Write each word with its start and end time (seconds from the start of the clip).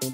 Halo 0.00 0.08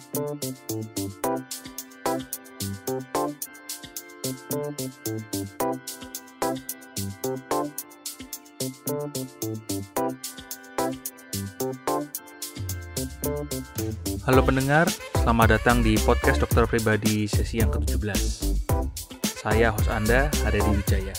pendengar, 14.42 14.90
selamat 15.22 15.54
datang 15.54 15.86
di 15.86 15.94
podcast 16.02 16.42
dokter 16.42 16.66
pribadi 16.66 17.30
sesi 17.30 17.62
yang 17.62 17.70
ke-17. 17.70 18.18
Saya 19.38 19.70
host 19.70 19.86
Anda, 19.86 20.26
Haryadi 20.42 20.82
Wijaya. 20.82 21.14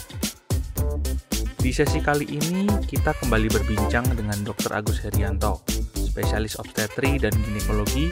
Di 1.56 1.72
sesi 1.72 2.04
kali 2.04 2.36
ini, 2.36 2.68
kita 2.84 3.16
kembali 3.16 3.48
berbincang 3.48 4.12
dengan 4.12 4.44
Dr. 4.44 4.76
Agus 4.76 5.00
Herianto, 5.08 5.64
spesialis 5.96 6.60
obstetri 6.60 7.16
dan 7.16 7.32
ginekologi 7.32 8.12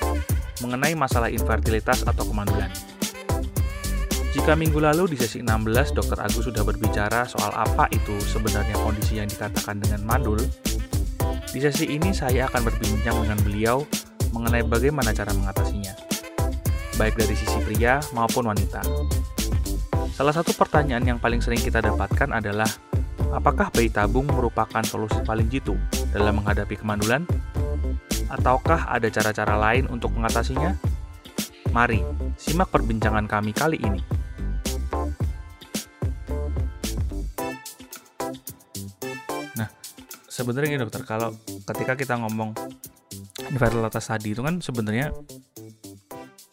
mengenai 0.66 0.98
masalah 0.98 1.30
infertilitas 1.30 2.02
atau 2.02 2.26
kemandulan. 2.26 2.74
Jika 4.34 4.58
minggu 4.58 4.82
lalu 4.82 5.14
di 5.14 5.18
sesi 5.22 5.40
16, 5.40 5.94
Dr. 5.96 6.20
Agus 6.20 6.50
sudah 6.50 6.66
berbicara 6.66 7.24
soal 7.30 7.54
apa 7.54 7.88
itu 7.94 8.18
sebenarnya 8.26 8.76
kondisi 8.82 9.22
yang 9.22 9.30
dikatakan 9.30 9.80
dengan 9.80 10.04
mandul, 10.04 10.42
di 11.54 11.60
sesi 11.64 11.88
ini 11.88 12.12
saya 12.12 12.52
akan 12.52 12.68
berbincang 12.68 13.16
dengan 13.24 13.40
beliau 13.46 13.78
mengenai 14.36 14.68
bagaimana 14.68 15.16
cara 15.16 15.32
mengatasinya, 15.32 15.96
baik 17.00 17.16
dari 17.16 17.32
sisi 17.32 17.56
pria 17.64 18.04
maupun 18.12 18.52
wanita. 18.52 18.84
Salah 20.12 20.36
satu 20.36 20.52
pertanyaan 20.52 21.16
yang 21.16 21.20
paling 21.22 21.40
sering 21.40 21.64
kita 21.64 21.80
dapatkan 21.80 22.36
adalah, 22.36 22.68
apakah 23.32 23.72
bayi 23.72 23.88
tabung 23.88 24.28
merupakan 24.28 24.84
solusi 24.84 25.24
paling 25.24 25.48
jitu 25.48 25.80
dalam 26.12 26.44
menghadapi 26.44 26.76
kemandulan? 26.76 27.24
Ataukah 28.36 28.92
ada 28.92 29.08
cara-cara 29.08 29.56
lain 29.56 29.88
untuk 29.88 30.12
mengatasinya? 30.12 30.76
Mari, 31.72 32.04
simak 32.36 32.68
perbincangan 32.68 33.32
kami 33.32 33.56
kali 33.56 33.80
ini. 33.80 34.04
Nah, 39.56 39.70
sebenarnya 40.28 40.76
gini 40.76 40.84
dokter, 40.84 41.08
kalau 41.08 41.32
ketika 41.64 41.96
kita 41.96 42.20
ngomong 42.20 42.52
infertilitas 43.48 44.04
tadi 44.04 44.36
itu 44.36 44.44
kan 44.44 44.60
sebenarnya 44.60 45.16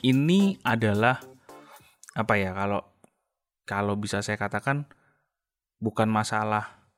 ini 0.07 0.59
adalah 0.63 1.19
apa 2.13 2.35
ya 2.37 2.55
kalau 2.55 2.83
kalau 3.67 3.95
bisa 3.99 4.21
saya 4.21 4.39
katakan 4.39 4.87
bukan 5.83 6.11
masalah 6.11 6.91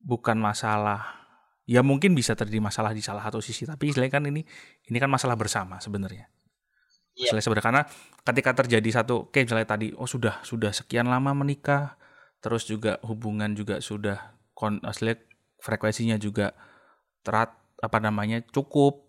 bukan 0.00 0.40
masalah 0.40 1.19
ya 1.70 1.86
mungkin 1.86 2.18
bisa 2.18 2.34
terjadi 2.34 2.58
masalah 2.58 2.90
di 2.90 2.98
salah 2.98 3.22
satu 3.22 3.38
sisi 3.38 3.62
tapi 3.62 3.94
istilahnya 3.94 4.10
kan 4.10 4.26
ini 4.26 4.42
ini 4.90 4.98
kan 4.98 5.06
masalah 5.06 5.38
bersama 5.38 5.78
sebenarnya 5.78 6.26
yeah. 7.14 7.38
sebenarnya 7.38 7.62
karena 7.62 7.82
ketika 8.26 8.50
terjadi 8.66 8.90
satu 8.90 9.30
kayak 9.30 9.46
misalnya 9.46 9.68
tadi 9.70 9.86
oh 9.94 10.10
sudah 10.10 10.42
sudah 10.42 10.74
sekian 10.74 11.06
lama 11.06 11.30
menikah 11.30 11.94
terus 12.42 12.66
juga 12.66 12.98
hubungan 13.06 13.54
juga 13.54 13.78
sudah 13.78 14.34
kon 14.50 14.82
frekuensinya 15.62 16.18
juga 16.18 16.50
terat 17.22 17.54
apa 17.78 17.98
namanya 18.02 18.42
cukup 18.50 19.06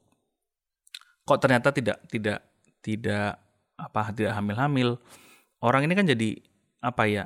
kok 1.26 1.40
ternyata 1.42 1.74
tidak 1.74 1.98
tidak 2.14 2.46
tidak 2.86 3.42
apa 3.74 4.14
tidak 4.14 4.38
hamil-hamil 4.38 5.02
orang 5.66 5.90
ini 5.90 5.94
kan 5.98 6.06
jadi 6.06 6.38
apa 6.86 7.04
ya 7.10 7.26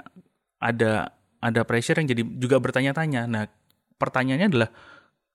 ada 0.63 1.11
ada 1.43 1.61
pressure 1.67 1.99
yang 1.99 2.07
jadi 2.07 2.23
juga 2.39 2.61
bertanya-tanya 2.61 3.27
nah 3.27 3.43
pertanyaannya 3.99 4.47
adalah 4.47 4.69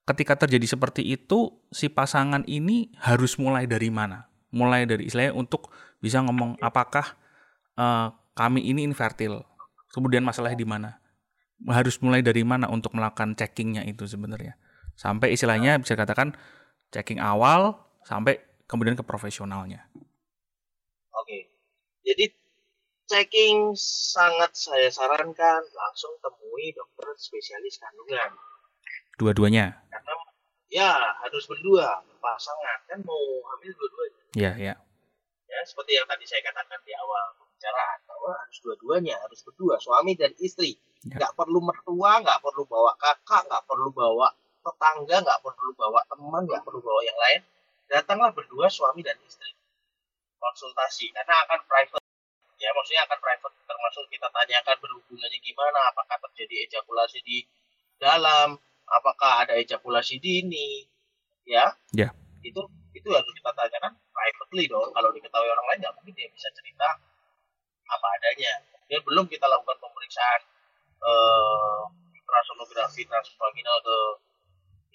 ketika 0.05 0.33
terjadi 0.45 0.65
seperti 0.77 1.05
itu 1.05 1.61
si 1.69 1.87
pasangan 1.87 2.41
ini 2.49 2.91
harus 3.01 3.37
mulai 3.37 3.69
dari 3.69 3.93
mana? 3.93 4.27
Mulai 4.51 4.83
dari 4.83 5.07
istilahnya 5.07 5.37
untuk 5.37 5.71
bisa 6.03 6.19
ngomong 6.25 6.59
apakah 6.59 7.15
uh, 7.79 8.11
kami 8.35 8.65
ini 8.67 8.83
infertil? 8.83 9.45
Kemudian 9.91 10.23
masalahnya 10.23 10.59
di 10.59 10.67
mana? 10.67 10.99
Harus 11.69 12.01
mulai 12.01 12.25
dari 12.25 12.41
mana 12.41 12.67
untuk 12.67 12.97
melakukan 12.97 13.37
checkingnya 13.37 13.85
itu 13.85 14.07
sebenarnya? 14.09 14.57
Sampai 14.97 15.31
istilahnya 15.31 15.77
bisa 15.79 15.95
katakan 15.95 16.35
checking 16.91 17.21
awal 17.21 17.79
sampai 18.03 18.41
kemudian 18.67 18.97
ke 18.97 19.03
profesionalnya. 19.05 19.87
Oke, 21.15 21.53
jadi 22.03 22.33
checking 23.07 23.75
sangat 23.75 24.55
saya 24.55 24.87
sarankan 24.87 25.63
langsung 25.75 26.15
temui 26.23 26.71
dokter 26.71 27.11
spesialis 27.19 27.79
kandungan. 27.79 28.31
Dua-duanya. 29.21 29.77
Ya 30.71 30.89
harus 31.21 31.45
berdua 31.45 32.01
pasangan 32.17 32.79
kan 32.89 32.99
mau 33.05 33.21
hamil 33.53 33.71
dua-duanya. 33.77 34.21
Iya 34.33 34.51
ya. 34.57 34.73
Ya 35.45 35.59
seperti 35.67 35.99
yang 35.99 36.07
tadi 36.09 36.25
saya 36.25 36.41
katakan 36.41 36.79
di 36.81 36.95
awal 36.95 37.37
pembicaraan 37.37 37.99
bahwa 38.09 38.31
harus 38.33 38.57
dua-duanya 38.65 39.19
harus 39.21 39.45
berdua 39.45 39.77
suami 39.77 40.17
dan 40.17 40.33
istri. 40.41 40.79
Ya. 41.05 41.21
Nggak 41.21 41.37
perlu 41.37 41.59
mertua, 41.61 42.23
nggak 42.23 42.39
perlu 42.41 42.65
bawa 42.65 42.97
kakak, 42.97 43.45
nggak 43.45 43.63
perlu 43.69 43.93
bawa 43.93 44.31
tetangga, 44.65 45.17
nggak 45.21 45.39
perlu 45.43 45.71
bawa 45.77 46.01
teman, 46.07 46.41
nggak 46.49 46.63
perlu 46.65 46.79
bawa 46.81 47.01
yang 47.05 47.19
lain 47.19 47.41
datanglah 47.91 48.31
berdua 48.31 48.71
suami 48.71 49.03
dan 49.03 49.19
istri 49.27 49.51
konsultasi 50.39 51.11
karena 51.11 51.35
akan 51.43 51.59
private 51.67 52.05
ya 52.55 52.71
maksudnya 52.71 53.03
akan 53.03 53.19
private 53.19 53.55
termasuk 53.67 54.07
kita 54.07 54.31
tanyakan 54.31 54.79
berhubungannya 54.79 55.39
gimana 55.43 55.79
apakah 55.91 56.17
terjadi 56.31 56.71
ejakulasi 56.71 57.19
di 57.27 57.43
dalam 57.99 58.55
apakah 58.87 59.45
ada 59.45 59.53
ejakulasi 59.57 60.17
dini 60.17 60.85
ya? 61.45 61.73
Ya. 61.93 62.09
Itu 62.41 62.65
itu 62.91 63.09
harus 63.09 63.31
kita 63.33 63.51
tanyakan 63.53 63.93
privately 64.11 64.65
dong. 64.67 64.89
Kalau 64.91 65.09
diketahui 65.13 65.49
orang 65.49 65.67
lain 65.73 65.79
nggak 65.85 65.95
mungkin 65.99 66.13
dia 66.17 66.27
bisa 66.31 66.47
cerita 66.55 66.87
apa 67.91 68.07
adanya. 68.19 68.53
Kemudian 68.71 69.01
belum 69.07 69.25
kita 69.31 69.45
lakukan 69.47 69.77
pemeriksaan 69.79 70.41
eh, 71.01 71.81
ultrasonografi 72.17 73.07
transvaginal 73.07 73.77
ke 73.83 73.97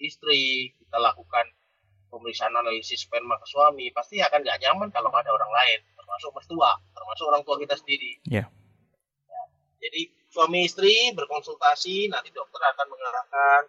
istri. 0.03 0.71
Kita 0.77 0.97
lakukan 1.01 1.45
pemeriksaan 2.13 2.53
analisis 2.53 3.03
sperma 3.03 3.35
ke 3.41 3.47
suami. 3.49 3.89
Pasti 3.91 4.21
akan 4.21 4.43
nggak 4.43 4.59
nyaman 4.63 4.89
kalau 4.93 5.09
ada 5.11 5.31
orang 5.33 5.51
lain 5.51 5.81
termasuk 6.07 6.31
mertua 6.31 6.71
termasuk 6.95 7.25
orang 7.27 7.43
tua 7.43 7.55
kita 7.59 7.75
sendiri. 7.75 8.11
Yeah. 8.23 8.47
ya. 9.27 9.41
jadi 9.83 10.01
suami 10.31 10.63
istri 10.63 11.11
berkonsultasi 11.11 12.07
nanti 12.07 12.31
dokter 12.31 12.63
akan 12.63 12.87
mengarahkan 12.87 13.61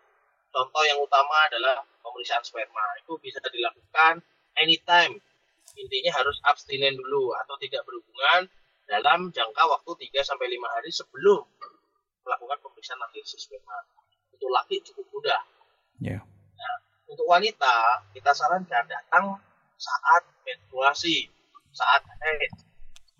contoh 0.58 0.82
yang 0.82 0.98
utama 0.98 1.46
adalah 1.46 1.86
pemeriksaan 2.02 2.42
sperma 2.42 2.82
itu 2.98 3.14
bisa 3.22 3.38
dilakukan 3.46 4.18
anytime 4.58 5.22
intinya 5.78 6.18
harus 6.18 6.42
abstinen 6.42 6.98
dulu 6.98 7.30
atau 7.38 7.54
tidak 7.62 7.86
berhubungan 7.86 8.50
dalam 8.90 9.30
jangka 9.30 9.62
waktu 9.70 10.10
3 10.10 10.26
sampai 10.26 10.50
5 10.50 10.74
hari 10.74 10.90
sebelum 10.90 11.46
melakukan 12.26 12.58
pemeriksaan 12.66 12.98
analisis 12.98 13.46
sperma. 13.46 13.78
Untuk 14.34 14.48
laki 14.48 14.80
cukup 14.82 15.06
mudah. 15.12 15.42
Yeah 16.02 16.24
untuk 17.08 17.24
wanita 17.24 18.04
kita 18.12 18.30
sarankan 18.36 18.84
datang 18.84 19.40
saat 19.80 20.22
menstruasi, 20.44 21.26
saat 21.72 22.04
haid. 22.04 22.52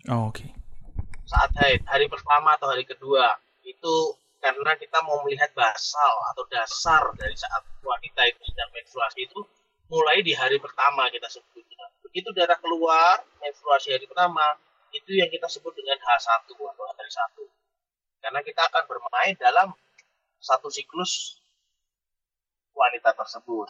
Oh, 0.07 0.29
oke. 0.29 0.39
Okay. 0.39 0.49
Saat 1.25 1.51
haid, 1.59 1.81
hari 1.89 2.05
pertama 2.05 2.55
atau 2.55 2.69
hari 2.69 2.85
kedua 2.85 3.35
itu 3.65 3.95
karena 4.39 4.71
kita 4.79 4.97
mau 5.03 5.19
melihat 5.27 5.51
basal 5.51 6.13
atau 6.31 6.43
dasar 6.47 7.03
dari 7.19 7.35
saat 7.35 7.63
wanita 7.83 8.21
itu 8.31 8.41
sedang 8.47 8.71
menstruasi 8.71 9.27
itu 9.27 9.39
mulai 9.91 10.23
di 10.23 10.31
hari 10.31 10.55
pertama 10.63 11.11
kita 11.11 11.27
sebutnya. 11.27 11.91
Begitu 12.07 12.31
darah 12.31 12.55
keluar 12.63 13.19
menstruasi 13.43 13.91
hari 13.91 14.07
pertama 14.07 14.55
itu 14.95 15.11
yang 15.19 15.29
kita 15.29 15.45
sebut 15.45 15.75
dengan 15.75 15.99
H1 15.99 16.47
atau 16.49 16.83
hari 16.87 17.11
satu. 17.11 17.43
Karena 18.19 18.39
kita 18.41 18.61
akan 18.71 18.83
bermain 18.87 19.35
dalam 19.35 19.69
satu 20.39 20.71
siklus 20.71 21.43
wanita 22.71 23.11
tersebut. 23.11 23.69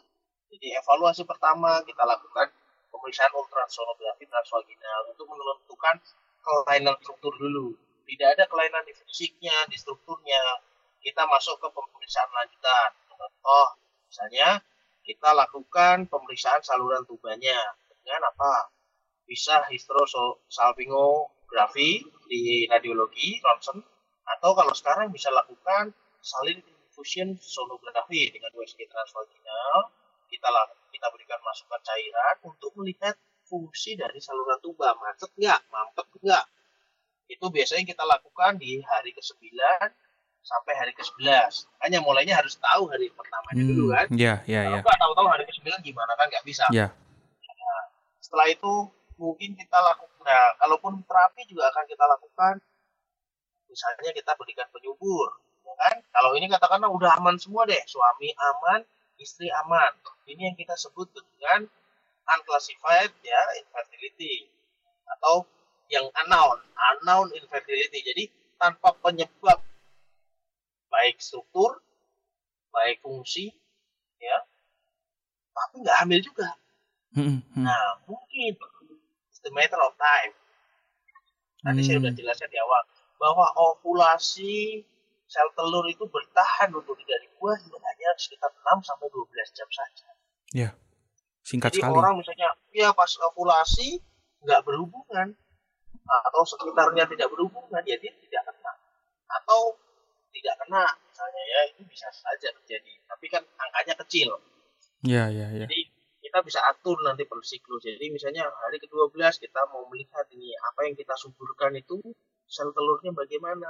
Jadi 0.53 0.73
evaluasi 0.77 1.25
pertama 1.25 1.81
kita 1.85 2.05
lakukan 2.05 2.49
pemeriksaan 2.89 3.33
ultrasonografi 3.33 4.25
transvaginal 4.25 5.13
untuk 5.13 5.25
menentukan 5.29 5.95
kelainan 6.41 6.95
struktur 7.01 7.33
dulu. 7.37 7.77
Tidak 8.09 8.29
ada 8.33 8.49
kelainan 8.49 8.81
di 8.89 8.97
fisiknya, 8.97 9.53
di 9.69 9.77
strukturnya. 9.77 10.65
Kita 10.97 11.29
masuk 11.29 11.61
ke 11.61 11.69
pemeriksaan 11.69 12.25
lanjutan. 12.33 12.89
Contoh, 13.05 13.77
misalnya 14.09 14.65
kita 15.05 15.29
lakukan 15.37 16.09
pemeriksaan 16.09 16.65
saluran 16.65 17.05
tubanya 17.05 17.77
dengan 18.01 18.33
apa? 18.33 18.73
Bisa 19.29 19.61
histosalpingografi 19.69 22.01
di 22.25 22.65
radiologi, 22.65 23.37
ronsen, 23.45 23.77
atau 24.25 24.57
kalau 24.57 24.73
sekarang 24.73 25.13
bisa 25.13 25.29
lakukan 25.29 25.93
salin 26.21 26.61
infusion 26.65 27.37
sonografi 27.37 28.29
dengan 28.33 28.49
USG 28.57 28.89
transvaginal 28.89 29.93
kita 30.29 30.49
kita 30.93 31.07
berikan 31.09 31.41
masukan 31.41 31.81
cairan 31.81 32.35
untuk 32.45 32.71
melihat 32.77 33.17
fungsi 33.49 33.97
dari 33.97 34.21
saluran 34.21 34.61
tuba 34.61 34.93
macet 35.01 35.33
nggak 35.33 35.59
mampet 35.73 36.05
nggak 36.21 36.45
itu 37.29 37.45
biasanya 37.47 37.85
kita 37.85 38.03
lakukan 38.03 38.57
di 38.57 38.81
hari 38.81 39.13
ke-9 39.13 39.53
sampai 40.41 40.73
hari 40.73 40.91
ke-11 40.97 41.69
hanya 41.85 41.99
mulainya 42.01 42.41
harus 42.41 42.57
tahu 42.57 42.89
hari 42.89 43.13
pertamanya 43.13 43.61
hmm, 43.61 43.69
dulu 43.69 43.85
kan. 43.93 44.07
iya 44.09 44.33
iya 44.49 44.61
iya. 44.65 44.79
nggak 44.81 44.97
tahu-tahu 44.97 45.27
hari 45.29 45.45
ke-9 45.45 45.67
gimana 45.85 46.11
kan? 46.17 46.25
Nggak 46.25 46.45
bisa. 46.47 46.65
Iya. 46.73 46.89
Nah, 46.89 47.83
setelah 48.17 48.47
itu 48.49 48.73
mungkin 49.21 49.53
kita 49.53 49.77
lakukan 49.77 50.25
nah, 50.25 50.49
kalaupun 50.57 51.05
terapi 51.05 51.45
juga 51.45 51.69
akan 51.69 51.85
kita 51.85 52.05
lakukan. 52.07 52.55
Misalnya 53.69 54.11
kita 54.17 54.33
berikan 54.33 54.65
penyubur 54.73 55.29
ya 55.61 55.73
kan? 55.77 55.95
Kalau 56.09 56.33
ini 56.33 56.49
katakanlah 56.49 56.89
udah 56.89 57.21
aman 57.21 57.37
semua 57.37 57.69
deh 57.69 57.79
suami 57.85 58.33
aman 58.33 58.81
istri 59.21 59.53
aman. 59.53 59.93
Ini 60.25 60.49
yang 60.49 60.57
kita 60.57 60.73
sebut 60.73 61.13
dengan 61.13 61.69
unclassified 62.25 63.13
ya 63.21 63.41
infertility. 63.61 64.49
Atau 65.17 65.45
yang 65.89 66.05
unknown 66.25 66.57
unknown 66.95 67.27
infertility 67.33 67.99
jadi 68.01 68.23
tanpa 68.55 68.93
penyebab 69.01 69.59
baik 70.87 71.17
struktur 71.17 71.81
baik 72.69 73.01
fungsi 73.01 73.49
ya 74.17 74.37
tapi 75.51 75.81
nggak 75.81 75.97
hamil 75.99 76.21
juga 76.21 76.49
Hmm, 77.09 77.41
hmm. 77.41 77.65
nah 77.65 77.97
mungkin 78.05 78.53
it's 79.33 79.41
the 79.41 79.49
matter 79.49 79.81
of 79.81 79.97
time 79.97 80.29
tadi 81.65 81.81
saya 81.81 81.97
Hmm. 81.97 82.05
udah 82.05 82.13
jelaskan 82.13 82.49
di 82.53 82.59
awal 82.61 82.81
bahwa 83.17 83.49
ovulasi 83.57 84.85
sel 85.25 85.49
telur 85.57 85.89
itu 85.89 86.05
bertahan 86.05 86.69
untuk 86.69 86.93
tidak 87.01 87.19
dibuat 87.25 87.57
hanya 87.65 88.09
sekitar 88.13 88.53
6 88.53 88.81
sampai 88.81 89.09
12 89.09 89.57
jam 89.57 89.69
saja. 89.69 90.07
Singkat 91.41 91.69
Jadi 91.73 91.81
sekali. 91.81 91.97
orang 91.97 92.13
misalnya 92.17 92.49
ya 92.73 92.93
pas 92.93 93.09
ovulasi 93.29 93.97
nggak 94.45 94.61
berhubungan 94.61 95.33
atau 96.09 96.41
sekitarnya 96.41 97.05
tidak 97.05 97.27
berhubungan 97.29 97.83
ya 97.85 97.97
dia 98.01 98.13
tidak 98.13 98.43
kena. 98.49 98.73
Atau 99.29 99.77
tidak 100.33 100.55
kena 100.65 100.83
misalnya 101.09 101.43
ya 101.45 101.59
itu 101.69 101.81
bisa 101.85 102.07
saja 102.09 102.49
terjadi. 102.61 102.93
Tapi 103.05 103.25
kan 103.29 103.43
angkanya 103.45 103.93
kecil. 104.05 104.29
Ya, 105.05 105.31
ya, 105.31 105.47
ya. 105.55 105.63
jadi 105.63 105.79
kita 106.19 106.43
bisa 106.43 106.59
atur 106.67 106.99
nanti 107.07 107.23
per 107.23 107.39
siklus 107.39 107.87
jadi 107.87 108.11
misalnya 108.11 108.43
hari 108.43 108.75
ke-12 108.83 109.15
kita 109.39 109.61
mau 109.71 109.87
melihat 109.87 110.27
ini 110.35 110.51
apa 110.59 110.83
yang 110.83 110.91
kita 110.99 111.15
suburkan 111.15 111.71
itu 111.79 111.95
sel 112.49 112.73
telurnya 112.73 113.13
bagaimana. 113.13 113.69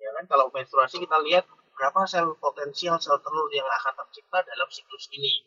Ya 0.00 0.10
kan 0.16 0.24
kalau 0.26 0.48
menstruasi 0.50 0.96
kita 0.98 1.20
lihat 1.28 1.44
berapa 1.76 2.08
sel 2.08 2.34
potensial 2.40 2.96
sel 2.98 3.20
telur 3.20 3.46
yang 3.52 3.68
akan 3.68 3.92
tercipta 4.04 4.42
dalam 4.42 4.68
siklus 4.72 5.06
ini. 5.12 5.44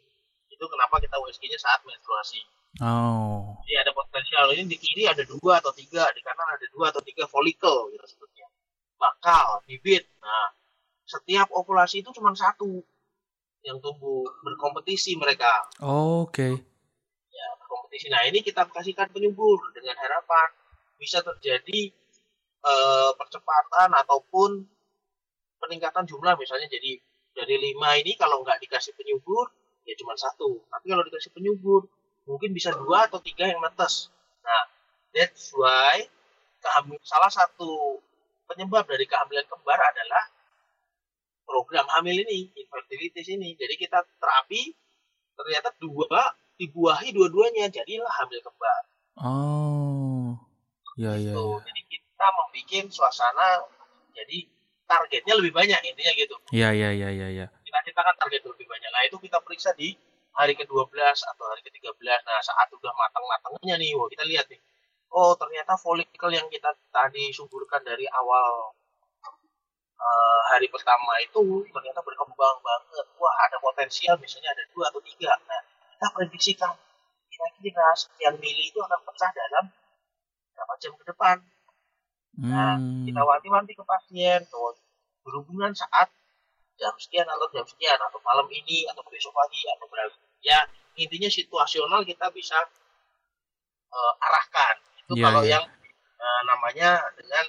Itu 0.47 0.69
kenapa 0.69 1.01
kita 1.01 1.17
USG-nya 1.17 1.57
saat 1.57 1.81
menstruasi 1.81 2.39
Oh. 2.81 3.53
jadi 3.69 3.85
ada 3.85 3.91
potensial. 3.93 4.49
Ini 4.49 4.65
di 4.65 4.77
kiri 4.81 5.05
ada 5.05 5.21
dua 5.21 5.61
atau 5.61 5.69
tiga 5.77 6.09
di 6.09 6.21
kanan 6.25 6.57
ada 6.57 6.65
dua 6.73 6.89
atau 6.89 7.05
tiga 7.05 7.29
folikel 7.29 7.93
gitu 7.93 8.05
sebutnya. 8.09 8.49
Bakal 8.97 9.61
bibit. 9.69 10.09
Nah 10.17 10.57
setiap 11.05 11.53
ovulasi 11.53 12.01
itu 12.01 12.09
cuma 12.15 12.33
satu 12.33 12.81
yang 13.61 13.77
tumbuh 13.77 14.25
berkompetisi 14.41 15.13
mereka. 15.21 15.69
Oke. 15.85 16.57
ya 17.29 17.47
berkompetisi. 17.61 18.09
Nah 18.09 18.25
ini 18.25 18.41
kita 18.41 18.65
kasihkan 18.65 19.13
penyubur 19.13 19.61
dengan 19.77 19.93
harapan 20.01 20.49
bisa 20.97 21.21
terjadi 21.21 21.93
eh, 22.63 23.11
percepatan 23.13 23.93
ataupun 24.01 24.65
peningkatan 25.61 26.09
jumlah. 26.09 26.33
Misalnya 26.41 26.73
jadi 26.73 26.97
dari 27.37 27.55
lima 27.61 28.01
ini 28.01 28.17
kalau 28.17 28.41
nggak 28.41 28.65
dikasih 28.65 28.97
penyubur 28.97 29.53
ya 29.85 29.93
cuma 29.93 30.17
satu. 30.17 30.65
Tapi 30.73 30.85
kalau 30.89 31.05
dikasih 31.05 31.29
penyubur 31.37 31.85
mungkin 32.23 32.51
bisa 32.55 32.71
dua 32.71 33.07
atau 33.07 33.19
tiga 33.19 33.47
yang 33.47 33.59
netes 33.59 34.09
nah 34.43 34.63
that's 35.11 35.51
why 35.55 36.03
kehamil 36.63 36.99
salah 37.03 37.31
satu 37.31 37.99
penyebab 38.47 38.87
dari 38.87 39.03
kehamilan 39.07 39.47
kembar 39.47 39.79
adalah 39.79 40.23
program 41.43 41.85
hamil 41.99 42.15
ini 42.23 42.51
infertilitis 42.55 43.27
ini 43.27 43.55
jadi 43.59 43.75
kita 43.75 43.99
terapi 44.19 44.71
ternyata 45.35 45.75
dua 45.79 46.31
dibuahi 46.55 47.11
dua-duanya 47.11 47.67
jadilah 47.71 48.11
hamil 48.23 48.39
kembar 48.43 48.81
Oh. 49.13 50.33
Ya, 50.97 51.13
ya, 51.21 51.37
Tuh, 51.37 51.61
ya. 51.61 51.69
jadi 51.69 51.81
kita 51.85 52.25
membuat 52.33 52.85
suasana 52.89 53.61
jadi 54.13 54.49
targetnya 54.89 55.33
lebih 55.37 55.53
banyak 55.53 55.79
intinya 55.85 56.13
gitu 56.17 56.35
Ya, 56.49 56.73
ya, 56.73 56.89
ya, 56.93 57.13
ya, 57.13 57.29
ya. 57.29 57.45
kita 57.61 57.79
kita 57.85 58.01
kan 58.01 58.15
target 58.17 58.41
lebih 58.45 58.65
banyak 58.65 58.89
nah 58.89 59.01
itu 59.05 59.17
kita 59.21 59.37
periksa 59.41 59.73
di 59.77 59.93
hari 60.33 60.53
ke-12 60.57 60.97
atau 61.13 61.43
hari 61.49 61.61
ke-13 61.65 62.19
nah 62.25 62.39
saat 62.41 62.67
udah 62.73 62.93
matang-matangnya 62.97 63.75
nih 63.77 63.93
wah 63.97 64.09
kita 64.09 64.25
lihat 64.25 64.45
nih. 64.49 64.59
Oh 65.13 65.37
ternyata 65.37 65.77
folikel 65.77 66.31
yang 66.33 66.47
kita 66.49 66.73
tadi 66.89 67.29
suburkan 67.29 67.85
dari 67.85 68.09
awal 68.09 68.73
eh, 69.97 70.41
hari 70.51 70.67
pertama 70.73 71.13
itu 71.21 71.65
ternyata 71.69 72.01
berkembang 72.01 72.57
banget. 72.65 73.05
Wah 73.21 73.35
ada 73.45 73.57
potensial 73.61 74.17
misalnya 74.17 74.51
ada 74.57 74.63
dua 74.73 74.89
atau 74.89 75.01
tiga. 75.05 75.37
Nah 75.45 75.61
kita 75.97 76.07
prediksikan 76.17 76.73
kira-kira 77.33 77.87
sekian 77.97 78.35
mili 78.41 78.69
itu 78.69 78.79
akan 78.81 78.99
pecah 79.05 79.31
dalam 79.33 79.65
berapa 80.53 80.73
jam 80.81 80.93
ke 80.97 81.05
depan. 81.09 81.37
Nah, 82.33 82.81
Hmm. 82.81 83.05
kita 83.05 83.21
wanti-wanti 83.21 83.77
ke 83.77 83.83
pasien 83.85 84.41
bahwa 84.49 84.73
berhubungan 85.21 85.71
saat 85.73 86.09
jam 86.79 86.93
sekian 86.97 87.27
atau 87.29 87.47
jam 87.53 87.65
sekian 87.65 87.97
atau 87.97 88.19
malam 88.25 88.47
ini 88.49 88.85
atau 88.89 89.01
besok 89.07 89.33
pagi 89.33 89.61
atau 89.69 89.85
berapa 89.85 90.15
ya 90.43 90.59
intinya 90.99 91.29
situasional 91.29 92.01
kita 92.05 92.29
bisa 92.33 92.57
eh, 93.89 94.13
arahkan. 94.29 94.75
Itu 95.03 95.13
Iya, 95.17 95.23
kalau 95.25 95.41
iya. 95.45 95.51
yang 95.57 95.65
eh, 96.19 96.41
namanya 96.49 96.89
dengan 97.17 97.45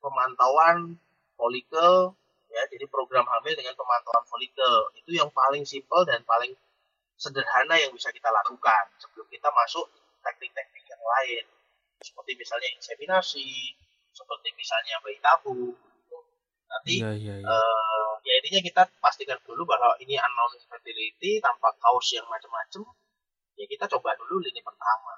pemantauan 0.00 0.96
folikel 1.36 2.16
ya 2.50 2.62
jadi 2.66 2.84
program 2.90 3.24
hamil 3.28 3.54
dengan 3.56 3.74
pemantauan 3.76 4.24
folikel. 4.28 4.74
Itu 4.96 5.10
yang 5.16 5.28
paling 5.32 5.64
simpel 5.66 6.06
dan 6.08 6.24
paling 6.24 6.52
sederhana 7.20 7.76
yang 7.76 7.92
bisa 7.92 8.08
kita 8.12 8.32
lakukan 8.32 8.88
sebelum 8.96 9.28
kita 9.28 9.48
masuk 9.52 9.86
teknik-teknik 10.24 10.84
yang 10.88 11.02
lain. 11.04 11.44
Seperti 12.00 12.32
misalnya 12.32 12.68
inseminasi 12.80 13.76
seperti 14.10 14.48
misalnya 14.58 14.98
bayi 15.04 15.18
tabung 15.22 15.76
nanti 16.70 17.02
Iya, 17.02 17.10
iya, 17.18 17.34
iya. 17.42 17.46
eh, 17.46 18.10
ya 18.22 18.32
intinya 18.38 18.60
kita 18.62 18.82
pastikan 19.02 19.38
dulu 19.42 19.66
bahwa 19.66 19.98
ini 19.98 20.14
unknown 20.14 20.54
infertility 20.54 21.42
tanpa 21.42 21.74
kaus 21.82 22.14
yang 22.14 22.26
macam-macam 22.30 22.86
ya 23.58 23.66
kita 23.66 23.90
coba 23.90 24.14
dulu 24.16 24.40
lini 24.40 24.62
pertama 24.62 25.12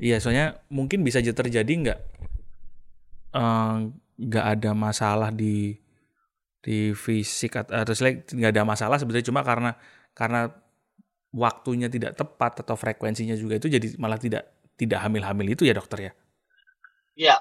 Iya, 0.00 0.16
soalnya 0.16 0.56
mungkin 0.72 1.04
bisa 1.04 1.20
terjadi 1.20 1.68
nggak 1.68 1.98
eh, 3.36 3.76
nggak 4.20 4.46
ada 4.56 4.70
masalah 4.76 5.28
di 5.32 5.76
di 6.60 6.92
fisik 6.92 7.56
at- 7.56 7.72
atau 7.72 7.96
selek 7.96 8.36
nggak 8.36 8.52
ada 8.52 8.64
masalah 8.68 8.96
sebetulnya 9.00 9.24
cuma 9.24 9.40
karena 9.40 9.72
karena 10.12 10.52
waktunya 11.32 11.88
tidak 11.88 12.20
tepat 12.20 12.60
atau 12.60 12.76
frekuensinya 12.76 13.32
juga 13.32 13.56
itu 13.56 13.72
jadi 13.72 13.96
malah 13.96 14.20
tidak 14.20 14.44
tidak 14.76 15.00
hamil-hamil 15.00 15.56
itu 15.56 15.64
ya 15.64 15.72
dokter 15.76 16.10
ya. 16.10 16.12
ya 17.16 17.36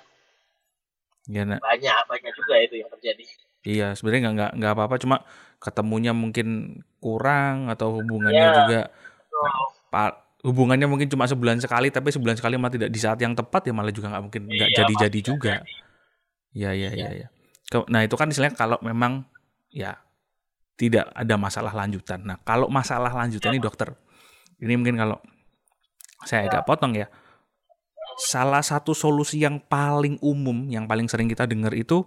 Ya, 1.29 1.45
nah, 1.45 1.61
banyak 1.61 1.97
banyak 2.09 2.33
juga 2.33 2.55
itu 2.57 2.81
yang 2.81 2.89
terjadi 2.89 3.23
iya 3.61 3.87
sebenarnya 3.93 4.21
nggak 4.25 4.33
nggak 4.33 4.51
nggak 4.57 4.71
apa-apa 4.73 4.95
cuma 4.97 5.17
ketemunya 5.61 6.09
mungkin 6.15 6.79
kurang 6.97 7.69
atau 7.69 8.01
hubungannya 8.01 8.49
Ya. 8.49 8.55
juga 8.57 8.79
So, 9.29 9.37
pa- 9.93 10.17
hubungannya 10.41 10.87
mungkin 10.89 11.05
cuma 11.11 11.29
sebulan 11.29 11.61
sekali 11.61 11.93
tapi 11.93 12.09
sebulan 12.09 12.39
sekali 12.39 12.57
malah 12.57 12.73
tidak 12.73 12.89
di 12.89 12.97
saat 12.97 13.19
yang 13.21 13.37
tepat 13.37 13.69
ya 13.69 13.73
malah 13.75 13.93
juga 13.93 14.09
nggak 14.09 14.23
mungkin 14.25 14.41
nggak 14.57 14.69
Iya, 14.73 14.77
jadi-jadi 14.81 15.19
juga. 15.21 15.55
terjadi. 15.61 15.77
Ya, 16.57 16.71
ya, 16.73 16.89
Iya. 16.97 17.09
ya, 17.13 17.27
ya. 17.27 17.27
Nah, 17.93 18.01
itu 18.01 18.15
kan 18.17 18.25
istilahnya 18.33 18.57
kalau 18.57 18.81
memang 18.81 19.21
ya 19.69 20.01
tidak 20.79 21.11
ada 21.13 21.35
masalah 21.37 21.69
lanjutan. 21.75 22.25
Nah, 22.25 22.41
kalau 22.41 22.71
masalah 22.73 23.13
lanjutan 23.13 23.53
ini 23.53 23.61
dokter, 23.61 23.93
ini 24.63 24.73
mungkin 24.79 24.97
kalau 24.97 25.21
saya 26.25 26.47
agak 26.49 26.65
potong 26.65 26.95
ya. 26.97 27.07
Salah 28.19 28.59
satu 28.59 28.91
solusi 28.91 29.39
yang 29.39 29.63
paling 29.63 30.19
umum, 30.19 30.67
yang 30.67 30.85
paling 30.85 31.07
sering 31.07 31.31
kita 31.31 31.47
dengar 31.47 31.71
itu 31.71 32.03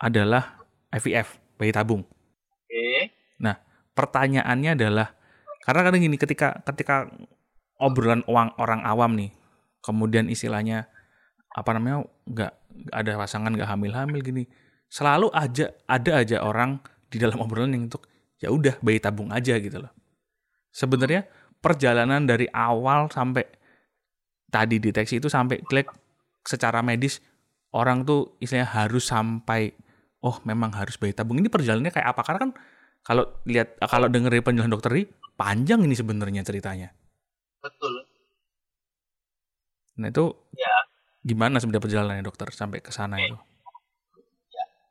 adalah 0.00 0.64
IVF, 0.88 1.36
bayi 1.60 1.70
tabung. 1.70 2.02
oke 2.04 3.12
Pertanyaannya 3.94 4.74
adalah 4.74 5.14
karena 5.62 5.80
kadang 5.86 6.02
gini 6.02 6.18
ketika 6.18 6.60
ketika 6.66 7.06
obrolan 7.78 8.26
uang 8.26 8.58
orang 8.58 8.82
awam 8.82 9.14
nih, 9.14 9.30
kemudian 9.80 10.26
istilahnya 10.26 10.90
apa 11.54 11.70
namanya 11.78 12.02
nggak 12.26 12.52
ada 12.90 13.10
pasangan 13.14 13.54
nggak 13.54 13.70
hamil-hamil 13.70 14.18
gini, 14.20 14.44
selalu 14.90 15.30
aja 15.30 15.70
ada 15.86 16.12
aja 16.18 16.42
orang 16.42 16.82
di 17.06 17.22
dalam 17.22 17.38
obrolan 17.38 17.70
yang 17.70 17.86
untuk 17.86 18.10
ya 18.42 18.50
udah 18.50 18.82
bayi 18.82 18.98
tabung 18.98 19.30
aja 19.30 19.54
gitu 19.62 19.78
loh. 19.78 19.94
Sebenarnya 20.74 21.22
perjalanan 21.62 22.26
dari 22.26 22.50
awal 22.50 23.06
sampai 23.14 23.46
tadi 24.54 24.78
deteksi 24.78 25.18
itu 25.18 25.26
sampai 25.26 25.58
klik 25.66 25.90
secara 26.46 26.78
medis 26.86 27.18
orang 27.74 28.06
tuh 28.06 28.38
istilahnya 28.38 28.70
harus 28.70 29.10
sampai 29.10 29.74
oh 30.22 30.38
memang 30.46 30.70
harus 30.78 30.94
bayi 30.94 31.10
tabung. 31.10 31.42
Ini 31.42 31.50
perjalanannya 31.50 31.90
kayak 31.90 32.08
apa? 32.14 32.22
Karena 32.22 32.40
kan 32.46 32.50
kalau 33.02 33.24
lihat 33.44 33.82
kalau 33.82 34.06
denger 34.06 34.30
dari 34.30 34.44
penjelasan 34.46 34.70
dokter 34.70 34.94
ini 34.94 35.04
panjang 35.34 35.82
ini 35.82 35.98
sebenarnya 35.98 36.46
ceritanya. 36.46 36.94
Betul. 37.58 38.06
Nah 39.98 40.08
itu 40.10 40.24
Ya. 40.54 40.70
gimana 41.26 41.58
sebenarnya 41.58 41.84
perjalanannya 41.84 42.24
dokter 42.24 42.48
sampai 42.54 42.78
ke 42.78 42.94
sana 42.94 43.18
itu? 43.18 43.34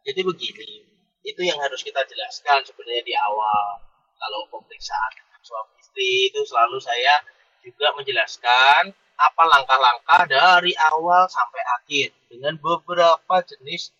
Jadi 0.03 0.19
begini 0.19 0.83
itu 1.23 1.41
yang 1.47 1.55
harus 1.63 1.79
kita 1.79 2.03
jelaskan 2.03 2.59
sebenarnya 2.67 3.03
di 3.07 3.15
awal. 3.15 3.79
Kalau 4.19 4.39
pemeriksaan 4.51 5.11
suami 5.39 5.75
istri 5.79 6.31
itu 6.31 6.39
selalu 6.43 6.79
saya 6.79 7.23
juga 7.63 7.95
menjelaskan 7.95 8.91
apa 9.23 9.43
langkah-langkah 9.47 10.21
dari 10.27 10.75
awal 10.91 11.31
sampai 11.31 11.63
akhir 11.79 12.11
dengan 12.27 12.59
beberapa 12.59 13.35
jenis 13.47 13.95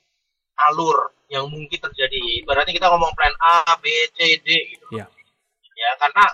alur 0.70 1.16
yang 1.32 1.48
mungkin 1.50 1.80
terjadi. 1.80 2.44
Ibaratnya 2.44 2.76
kita 2.76 2.88
ngomong 2.92 3.16
plan 3.16 3.34
A, 3.40 3.74
B, 3.80 3.88
C, 4.14 4.38
D 4.44 4.50
gitu. 4.76 4.86
Ya. 4.94 5.08
Ya, 5.74 5.90
karena 5.98 6.30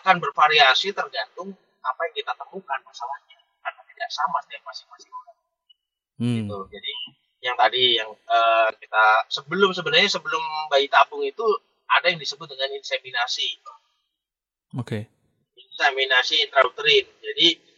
akan 0.00 0.16
bervariasi 0.18 0.90
tergantung 0.90 1.54
apa 1.80 2.00
yang 2.10 2.14
kita 2.16 2.32
temukan 2.34 2.80
masalahnya. 2.82 3.38
Karena 3.62 3.82
tidak 3.86 4.10
sama 4.10 4.38
setiap 4.42 4.62
masing-masing 4.66 5.12
orang. 5.12 5.36
Hmm. 6.18 6.36
Gitu. 6.42 6.58
Jadi 6.74 6.92
yang 7.40 7.56
tadi 7.56 7.84
yang 7.96 8.10
eh, 8.12 8.68
kita 8.76 9.04
sebelum 9.32 9.70
sebenarnya 9.72 10.10
sebelum 10.12 10.42
bayi 10.68 10.90
tabung 10.92 11.24
itu 11.24 11.46
ada 11.88 12.10
yang 12.10 12.20
disebut 12.20 12.46
dengan 12.50 12.70
inseminasi. 12.76 13.48
Oke. 14.76 15.06
Inseminasi 15.56 16.46
intrauterin. 16.46 17.06
Jadi 17.22 17.69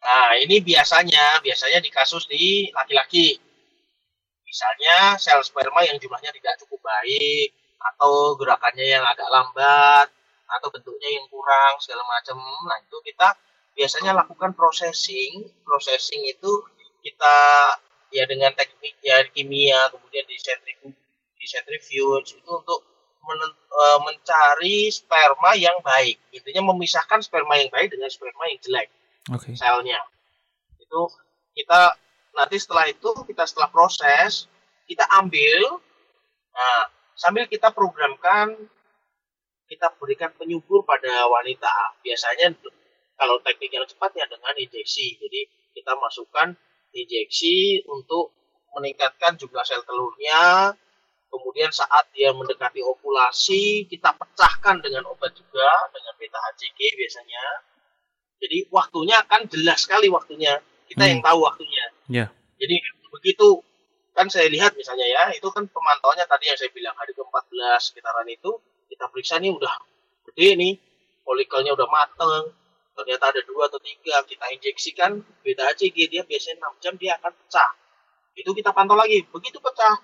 nah 0.00 0.32
ini 0.40 0.64
biasanya 0.64 1.44
biasanya 1.44 1.78
di 1.84 1.90
kasus 1.92 2.24
di 2.24 2.68
laki-laki. 2.72 3.36
Misalnya 4.50 5.14
sel 5.20 5.38
sperma 5.46 5.86
yang 5.86 5.94
jumlahnya 6.02 6.34
tidak 6.34 6.58
cukup 6.64 6.82
baik 6.82 7.54
atau 7.78 8.34
gerakannya 8.34 8.82
yang 8.98 9.04
agak 9.06 9.28
lambat 9.30 10.10
atau 10.50 10.68
bentuknya 10.74 11.06
yang 11.06 11.26
kurang 11.30 11.78
segala 11.78 12.02
macam. 12.02 12.36
Nah, 12.66 12.78
itu 12.82 12.98
kita 13.06 13.28
biasanya 13.78 14.10
lakukan 14.18 14.50
processing. 14.58 15.46
Processing 15.62 16.26
itu 16.26 16.50
kita 17.06 17.36
ya 18.10 18.26
dengan 18.26 18.50
teknik 18.58 18.98
ya 19.00 19.22
kimia 19.30 19.86
kemudian 19.94 20.26
di 20.26 20.36
centrifuge 20.36 20.98
di 21.38 21.46
centrifuge 21.46 22.34
itu 22.36 22.50
untuk 22.50 22.82
eh, 23.30 23.98
mencari 24.02 24.90
sperma 24.90 25.54
yang 25.54 25.78
baik. 25.80 26.18
Intinya 26.34 26.74
memisahkan 26.74 27.22
sperma 27.22 27.54
yang 27.54 27.70
baik 27.70 27.94
dengan 27.94 28.10
sperma 28.10 28.50
yang 28.50 28.58
jelek 28.58 28.90
Oke. 29.30 29.54
selnya. 29.54 30.00
Itu 30.78 31.06
kita 31.54 31.94
nanti 32.34 32.56
setelah 32.58 32.86
itu 32.86 33.10
kita 33.26 33.46
setelah 33.46 33.70
proses 33.70 34.46
kita 34.86 35.06
ambil 35.18 35.82
nah 36.50 36.82
sambil 37.14 37.46
kita 37.46 37.70
programkan 37.70 38.54
kita 39.70 39.86
berikan 40.02 40.34
penyubur 40.34 40.82
pada 40.82 41.30
wanita. 41.30 41.70
Biasanya 42.02 42.58
kalau 43.14 43.38
teknik 43.46 43.70
yang 43.70 43.86
cepat 43.86 44.10
ya 44.18 44.26
dengan 44.26 44.50
injeksi. 44.58 45.14
Jadi 45.22 45.40
kita 45.78 45.94
masukkan 45.94 46.50
injeksi 46.90 47.86
untuk 47.86 48.34
meningkatkan 48.74 49.38
jumlah 49.38 49.62
sel 49.62 49.86
telurnya. 49.86 50.74
Kemudian 51.30 51.70
saat 51.70 52.10
dia 52.10 52.34
mendekati 52.34 52.82
ovulasi, 52.82 53.86
kita 53.86 54.10
pecahkan 54.18 54.82
dengan 54.82 55.06
obat 55.06 55.30
juga 55.38 55.68
dengan 55.94 56.18
beta 56.18 56.42
HCG 56.50 56.98
biasanya. 56.98 57.69
Jadi 58.40 58.58
waktunya 58.72 59.20
akan 59.20 59.46
jelas 59.52 59.84
sekali 59.84 60.08
waktunya. 60.08 60.58
Kita 60.88 61.04
Hmm. 61.06 61.12
yang 61.12 61.20
tahu 61.22 61.38
waktunya. 61.44 61.84
Ya. 62.10 62.26
Jadi 62.58 62.76
begitu 63.12 63.62
kan 64.16 64.26
saya 64.26 64.50
lihat 64.50 64.74
misalnya 64.74 65.06
ya, 65.06 65.22
itu 65.32 65.46
kan 65.54 65.64
pemantauannya 65.70 66.26
tadi 66.26 66.50
yang 66.50 66.58
saya 66.58 66.68
bilang 66.74 66.92
hari 66.98 67.14
ke-14 67.14 67.78
sekitaran 67.92 68.26
itu 68.26 68.50
kita 68.90 69.06
periksa 69.08 69.38
nih 69.38 69.54
udah 69.54 69.70
gede 70.28 70.58
nih, 70.58 70.74
folikelnya 71.22 71.72
udah 71.78 71.88
mateng, 71.88 72.52
ternyata 72.98 73.32
ada 73.32 73.40
dua 73.46 73.70
atau 73.70 73.80
tiga, 73.80 74.20
kita 74.26 74.44
injeksikan 74.50 75.22
beta 75.46 75.62
HCG 75.72 76.10
dia 76.10 76.22
biasanya 76.26 76.68
6 76.68 76.82
jam 76.82 76.94
dia 76.98 77.16
akan 77.22 77.32
pecah. 77.32 77.70
Itu 78.34 78.50
kita 78.52 78.74
pantau 78.74 78.98
lagi, 78.98 79.24
begitu 79.30 79.62
pecah. 79.62 80.02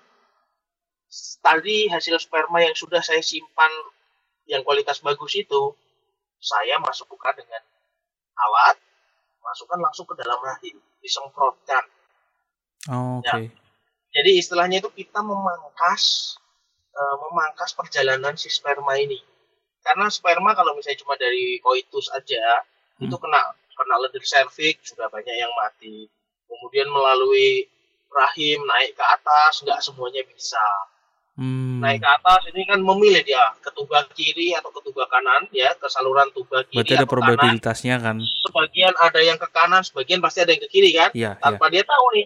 Tadi 1.43 1.87
hasil 1.91 2.19
sperma 2.19 2.63
yang 2.63 2.75
sudah 2.75 2.99
saya 3.03 3.21
simpan 3.21 3.69
yang 4.47 4.63
kualitas 4.63 5.03
bagus 5.03 5.35
itu, 5.35 5.75
saya 6.39 6.79
masukkan 6.79 7.35
dengan 7.35 7.61
alat, 8.37 8.77
masukkan 9.41 9.79
langsung 9.81 10.05
ke 10.05 10.13
dalam 10.17 10.37
rahim, 10.39 10.77
disemprotkan. 11.01 11.83
Oh, 12.87 13.19
Ya. 13.25 13.33
Oke. 13.41 13.51
Jadi 14.13 14.31
istilahnya 14.39 14.81
itu 14.81 14.89
kita 14.89 15.19
memangkas 15.21 16.35
eh, 16.97 17.15
memangkas 17.29 17.77
perjalanan 17.77 18.33
si 18.33 18.49
sperma 18.49 18.97
ini. 18.97 19.21
Karena 19.85 20.09
sperma 20.09 20.57
kalau 20.57 20.73
misalnya 20.73 20.99
cuma 21.05 21.13
dari 21.15 21.61
koitus 21.61 22.09
aja 22.11 22.65
Hmm. 22.97 23.05
itu 23.05 23.13
kena 23.21 23.53
kena 23.77 23.95
leher 24.01 24.25
serviks 24.25 24.89
sudah 24.89 25.05
banyak 25.13 25.37
yang 25.37 25.53
mati. 25.53 26.09
Kemudian 26.49 26.89
melalui 26.89 27.69
rahim 28.09 28.65
naik 28.65 28.97
ke 28.97 29.05
atas 29.05 29.61
nggak 29.61 29.77
semuanya 29.85 30.25
bisa. 30.25 30.65
Hmm. 31.37 31.85
Naik 31.85 32.01
ke 32.01 32.09
atas 32.09 32.49
ini 32.49 32.65
kan 32.65 32.81
memilih 32.81 33.21
dia 33.21 33.53
ke 33.61 33.69
tuba 33.69 34.01
kiri 34.17 34.57
atau 34.57 34.73
ke 34.73 34.81
tuba 34.81 35.05
kanan 35.05 35.45
ya 35.53 35.69
ke 35.77 35.85
saluran 35.85 36.25
tuba 36.33 36.65
kiri 36.65 36.81
Berarti 36.81 36.93
ada 36.97 37.05
atau 37.05 37.05
kanan. 37.05 37.13
probabilitasnya 37.13 37.95
kan? 38.01 38.17
Sebagian 38.17 38.93
ada 38.97 39.19
yang 39.21 39.37
ke 39.37 39.45
kanan, 39.53 39.85
sebagian 39.85 40.17
pasti 40.17 40.41
ada 40.41 40.49
yang 40.49 40.61
ke 40.65 40.69
kiri 40.73 40.97
kan 40.97 41.13
iya. 41.13 41.37
tanpa 41.37 41.69
dia 41.69 41.85
tahu 41.85 42.05
nih 42.17 42.25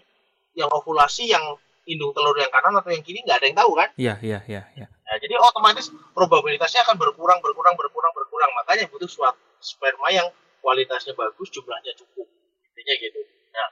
yang 0.55 0.71
ovulasi 0.71 1.27
yang 1.27 1.43
indung 1.83 2.15
telur 2.15 2.39
yang 2.39 2.47
kanan 2.47 2.71
atau 2.79 2.87
yang 2.87 3.03
kiri 3.03 3.19
nggak 3.19 3.43
ada 3.43 3.45
yang 3.51 3.57
tahu 3.59 3.71
kan 3.75 3.89
Iya, 3.99 4.15
iya, 4.23 4.39
iya, 4.47 4.63
iya. 4.79 4.87
Nah, 4.87 5.17
jadi 5.19 5.35
otomatis 5.35 5.91
probabilitasnya 6.15 6.87
akan 6.87 6.95
berkurang 6.95 7.43
berkurang 7.43 7.75
berkurang 7.75 8.15
berkurang 8.15 8.51
makanya 8.55 8.87
butuh 8.87 9.11
suatu 9.11 9.35
sperma 9.59 10.07
yang 10.07 10.23
kualitasnya 10.63 11.11
bagus 11.13 11.51
jumlahnya 11.51 11.91
cukup 11.99 12.31
intinya 12.71 12.95
gitu 12.95 13.19
nah 13.51 13.67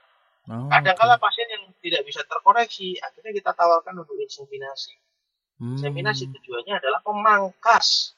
Oh, 0.50 0.66
kadang-kala 0.66 1.14
oke. 1.14 1.22
pasien 1.22 1.46
yang 1.48 1.62
tidak 1.78 2.02
bisa 2.02 2.20
terkoreksi 2.26 2.98
akhirnya 2.98 3.30
kita 3.32 3.54
tawarkan 3.54 3.94
untuk 3.96 4.18
inseminasi 4.18 4.98
Hmm. 5.60 5.76
inseminasi 5.76 6.24
tujuannya 6.32 6.80
adalah 6.80 7.04
memangkas 7.04 8.16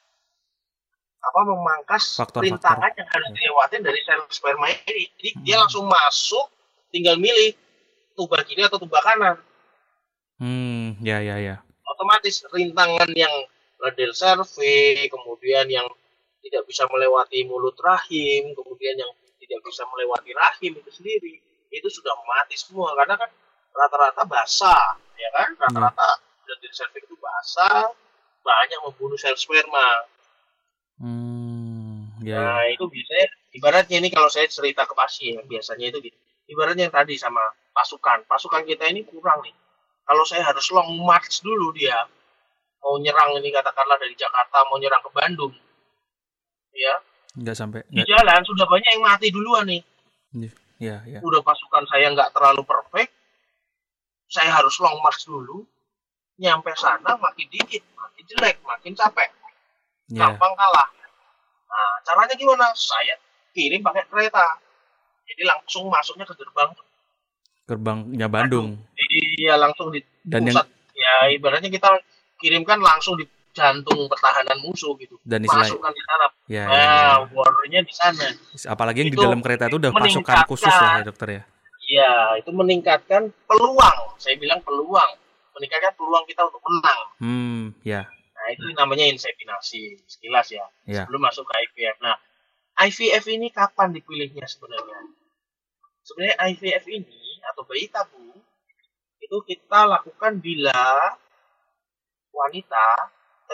apa 1.23 1.41
memangkas 1.43 2.19
rintangan 2.39 2.95
yang 2.95 3.09
harus 3.11 3.29
dilewatin 3.31 3.83
dari 3.83 3.99
sel 4.07 4.23
sperma 4.31 4.71
ini 4.71 5.11
jadi 5.19 5.31
dia 5.43 5.55
Hmm. 5.59 5.67
langsung 5.67 5.85
masuk 5.87 6.47
tinggal 6.91 7.19
milih 7.19 7.55
tuba 8.15 8.43
kiri 8.47 8.63
atau 8.63 8.79
tuba 8.79 9.03
kanan 9.03 9.39
Hmm, 10.39 10.99
ya, 10.99 11.23
ya, 11.23 11.39
ya. 11.39 11.57
otomatis 11.87 12.43
rintangan 12.51 13.07
yang 13.15 13.31
radel 13.79 14.11
survey, 14.11 15.07
kemudian 15.07 15.71
yang 15.71 15.87
tidak 16.43 16.67
bisa 16.67 16.83
melewati 16.91 17.47
mulut 17.47 17.79
rahim, 17.79 18.51
kemudian 18.51 18.99
yang 18.99 19.11
tidak 19.39 19.63
bisa 19.63 19.87
melewati 19.87 20.35
rahim 20.35 20.75
itu 20.75 20.91
sendiri, 20.91 21.39
itu 21.71 21.87
sudah 21.87 22.15
mati 22.27 22.59
semua 22.59 22.91
karena 22.99 23.15
kan 23.15 23.31
rata-rata 23.71 24.23
basah, 24.27 24.99
ya 25.15 25.31
kan? 25.31 25.55
Rata-rata 25.55 26.09
radel 26.53 26.73
survey 26.77 27.01
itu 27.01 27.17
basah, 27.17 27.89
banyak 28.45 28.79
membunuh 28.85 29.17
sel 29.17 29.33
sperma. 29.41 29.89
Hmm, 31.01 32.13
ya, 32.21 32.37
ya. 32.37 32.39
Nah, 32.45 32.63
itu 32.69 32.85
biasanya 32.85 33.27
ibaratnya 33.57 33.97
ini 34.05 34.09
kalau 34.13 34.29
saya 34.29 34.45
cerita 34.53 34.85
ke 34.85 34.93
pasien, 34.93 35.41
biasanya 35.49 35.89
itu 35.89 35.99
gitu. 36.05 36.19
Ibaratnya 36.53 36.93
yang 36.93 36.95
tadi 36.95 37.17
sama 37.17 37.41
pasukan, 37.73 38.29
pasukan 38.29 38.69
kita 38.69 38.85
ini 38.93 39.09
kurang 39.09 39.41
nih. 39.41 39.57
Kalau 40.05 40.25
saya 40.29 40.45
harus 40.45 40.69
long 40.75 40.93
march 41.01 41.41
dulu 41.41 41.73
dia 41.73 41.97
mau 42.83 42.99
nyerang 42.99 43.39
ini 43.39 43.55
katakanlah 43.55 43.95
dari 43.97 44.13
Jakarta 44.19 44.67
mau 44.67 44.77
nyerang 44.77 44.99
ke 45.07 45.11
Bandung, 45.15 45.55
ya 46.75 46.99
Nggak 47.39 47.57
sampai. 47.57 47.81
di 47.89 48.03
jalan 48.05 48.43
sudah 48.43 48.67
banyak 48.67 48.91
yang 48.99 49.05
mati 49.07 49.31
duluan 49.31 49.65
nih. 49.71 49.83
ya, 50.83 50.99
ya. 51.07 51.23
Udah 51.23 51.41
pasukan 51.47 51.87
saya 51.87 52.11
nggak 52.11 52.35
terlalu 52.35 52.67
perfect, 52.67 53.15
saya 54.27 54.51
harus 54.51 54.75
long 54.83 54.99
march 54.99 55.23
dulu. 55.25 55.63
Nyampe 56.43 56.75
sana 56.75 57.15
makin 57.15 57.47
dikit, 57.49 57.83
makin 57.95 58.23
jelek, 58.27 58.59
makin 58.67 58.93
capek. 58.99 59.31
Ya, 60.11 60.27
gampang 60.27 60.53
kalah. 60.59 60.89
Nah, 61.71 61.93
caranya 62.03 62.35
gimana? 62.35 62.67
Saya 62.75 63.15
kirim 63.55 63.79
pakai 63.81 64.03
kereta. 64.11 64.59
Jadi 65.25 65.47
langsung 65.47 65.87
masuknya 65.87 66.27
ke 66.27 66.35
gerbang. 66.35 66.75
gerbangnya 67.63 68.27
Bandung. 68.27 68.75
Iya, 69.39 69.55
langsung 69.55 69.95
di 69.95 70.03
Dan 70.27 70.51
yang 70.51 70.59
pusat. 70.59 70.67
Ya, 70.93 71.15
ibaratnya 71.31 71.71
kita 71.71 71.89
kirimkan 72.43 72.83
langsung 72.83 73.15
di 73.15 73.25
jantung 73.55 74.11
pertahanan 74.11 74.59
musuh 74.67 74.99
gitu. 74.99 75.15
dan 75.23 75.45
istilah 75.47 75.69
Masukkan 75.71 75.93
di 75.95 76.03
sana. 76.03 76.27
ya, 76.51 76.65
ya, 76.65 76.67
Nah, 76.67 76.75
ya. 76.75 77.13
bordernya 77.31 77.81
di 77.87 77.95
sana. 77.95 78.27
apalagi 78.67 79.07
yang 79.07 79.11
di 79.13 79.17
itu 79.17 79.23
dalam 79.23 79.41
kereta 79.45 79.71
itu 79.71 79.77
udah 79.79 79.93
pasukan 79.95 80.37
khusus 80.51 80.73
lah 80.75 80.91
ya 80.99 81.03
dokter 81.07 81.29
ya. 81.31 81.43
Iya, 81.87 82.13
itu 82.43 82.51
meningkatkan 82.51 83.31
peluang. 83.47 83.99
Saya 84.19 84.35
bilang 84.41 84.59
peluang. 84.65 85.22
Meningkatkan 85.53 85.93
peluang 85.97 86.25
kita 86.25 86.49
untuk 86.49 86.63
menang. 86.65 87.01
Hmm, 87.21 87.63
ya, 87.85 88.09
Nah, 88.43 88.51
itu 88.51 88.67
namanya 88.75 89.07
inseminasi. 89.07 90.03
Sekilas 90.11 90.51
ya. 90.51 90.67
ya. 90.83 91.07
sebelum 91.07 91.23
masuk 91.23 91.47
ke 91.47 91.55
IVF. 91.71 92.03
Nah, 92.03 92.19
IVF 92.83 93.25
ini 93.31 93.55
kapan 93.55 93.95
dipilihnya 93.95 94.43
sebenarnya? 94.51 94.99
Sebenarnya 96.03 96.37
IVF 96.51 96.85
ini 96.91 97.39
atau 97.47 97.63
bayi 97.63 97.87
tabung 97.87 98.35
itu 99.23 99.37
kita 99.47 99.87
lakukan 99.87 100.43
bila 100.43 101.15
wanita 102.35 102.87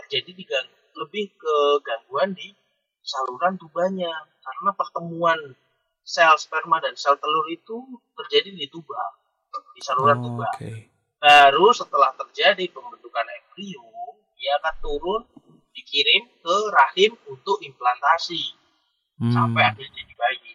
terjadi 0.01 0.33
lebih 0.97 1.25
ke 1.37 1.57
gangguan 1.85 2.33
di 2.33 2.57
saluran 3.05 3.61
tubanya 3.61 4.11
karena 4.41 4.71
pertemuan 4.73 5.39
sel 6.01 6.35
sperma 6.41 6.81
dan 6.81 6.97
sel 6.97 7.21
telur 7.21 7.45
itu 7.53 7.85
terjadi 8.17 8.57
di 8.57 8.67
tuba 8.73 8.97
di 9.77 9.81
saluran 9.85 10.19
Oh, 10.19 10.25
tuba. 10.25 10.49
Oke. 10.57 10.89
Baru 11.19 11.75
setelah 11.75 12.15
terjadi 12.15 12.71
pembentukan 12.71 13.27
embrio, 13.27 13.87
dia 14.39 14.55
akan 14.63 14.75
turun 14.79 15.23
dikirim 15.75 16.31
ke 16.43 16.57
rahim 16.71 17.13
untuk 17.27 17.59
implantasi. 17.63 18.55
Hmm, 19.19 19.35
sampai 19.35 19.63
akhirnya 19.67 19.91
jadi 19.99 20.15
bayi. 20.15 20.53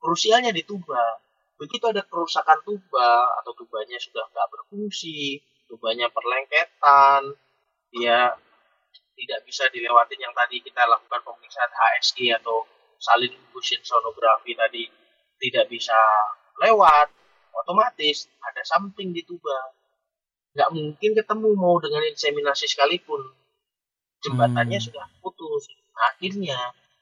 krusialnya 0.00 0.52
di 0.56 0.64
tuba. 0.64 1.20
Begitu 1.60 1.84
ada 1.84 2.00
kerusakan 2.00 2.64
tuba 2.64 3.08
atau 3.40 3.52
tubanya 3.52 4.00
sudah 4.00 4.24
nggak 4.32 4.48
berfungsi 4.48 5.44
tubanya 5.70 6.10
perlengketan 6.10 7.30
dia 7.94 8.34
tidak 9.14 9.40
bisa 9.46 9.70
dilewati 9.70 10.18
yang 10.18 10.34
tadi 10.34 10.58
kita 10.58 10.82
lakukan 10.82 11.22
pemeriksaan 11.22 11.70
HSG 11.70 12.34
atau 12.42 12.66
salin 12.98 13.30
fusion 13.54 13.78
sonografi 13.86 14.58
tadi 14.58 14.90
tidak 15.38 15.70
bisa 15.70 15.96
lewat 16.58 17.06
otomatis 17.54 18.30
ada 18.42 18.62
something 18.66 19.10
di 19.14 19.22
tuba 19.26 19.74
nggak 20.54 20.70
mungkin 20.74 21.10
ketemu 21.14 21.48
mau 21.54 21.78
dengan 21.78 22.02
inseminasi 22.10 22.66
sekalipun 22.66 23.22
jembatannya 24.26 24.78
hmm. 24.78 24.86
sudah 24.90 25.06
putus 25.22 25.70
akhirnya 25.94 26.58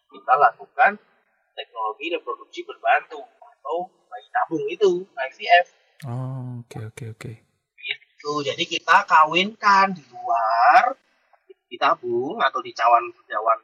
kita 0.09 0.33
lakukan 0.37 0.97
teknologi 1.59 2.07
reproduksi 2.15 2.61
berbantu 2.63 3.21
atau 3.43 3.91
bayi 4.09 4.29
tabung 4.31 4.65
itu 4.71 4.91
IVF. 5.05 5.67
Oh 6.07 6.63
oke 6.63 6.71
okay, 6.71 6.83
oke 6.87 6.95
okay, 6.95 7.07
oke. 7.11 7.19
Okay. 7.19 7.37
Itu 7.89 8.33
jadi 8.47 8.65
kita 8.65 9.07
kawinkan 9.09 9.99
di 9.99 10.03
luar 10.15 10.95
di 11.69 11.77
tabung 11.77 12.41
atau 12.41 12.63
di 12.63 12.73
cawan 12.73 13.11
cawan 13.27 13.59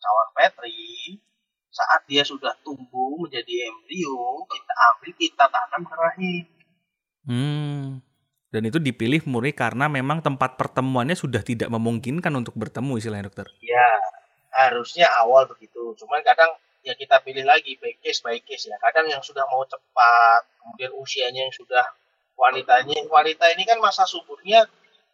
cawan 0.00 0.28
petri 0.32 1.20
saat 1.70 2.02
dia 2.10 2.26
sudah 2.26 2.52
tumbuh 2.66 3.14
menjadi 3.22 3.70
embrio 3.70 4.42
kita 4.50 4.72
ambil 4.94 5.10
kita 5.14 5.44
tanam 5.46 5.82
ke 5.86 5.94
rahim. 5.94 6.44
Hmm. 7.26 7.82
Dan 8.50 8.66
itu 8.66 8.82
dipilih 8.82 9.22
murni 9.30 9.54
karena 9.54 9.86
memang 9.86 10.18
tempat 10.18 10.58
pertemuannya 10.58 11.14
sudah 11.14 11.38
tidak 11.46 11.70
memungkinkan 11.70 12.34
untuk 12.34 12.58
bertemu 12.58 12.98
istilahnya 12.98 13.30
dokter. 13.30 13.46
Ya, 13.62 13.90
harusnya 14.50 15.06
awal 15.22 15.46
begitu. 15.46 15.94
Cuman 15.94 16.18
kadang 16.26 16.50
ya 16.82 16.96
kita 16.96 17.20
pilih 17.22 17.44
lagi 17.44 17.76
by 17.76 17.92
case 18.00 18.24
by 18.24 18.40
case 18.40 18.68
ya 18.68 18.76
kadang 18.80 19.04
yang 19.08 19.20
sudah 19.20 19.44
mau 19.52 19.60
cepat 19.68 20.42
kemudian 20.60 20.92
usianya 20.96 21.44
yang 21.44 21.52
sudah 21.52 21.84
wanitanya 22.40 23.04
wanita 23.04 23.52
ini 23.52 23.68
kan 23.68 23.76
masa 23.84 24.08
suburnya 24.08 24.64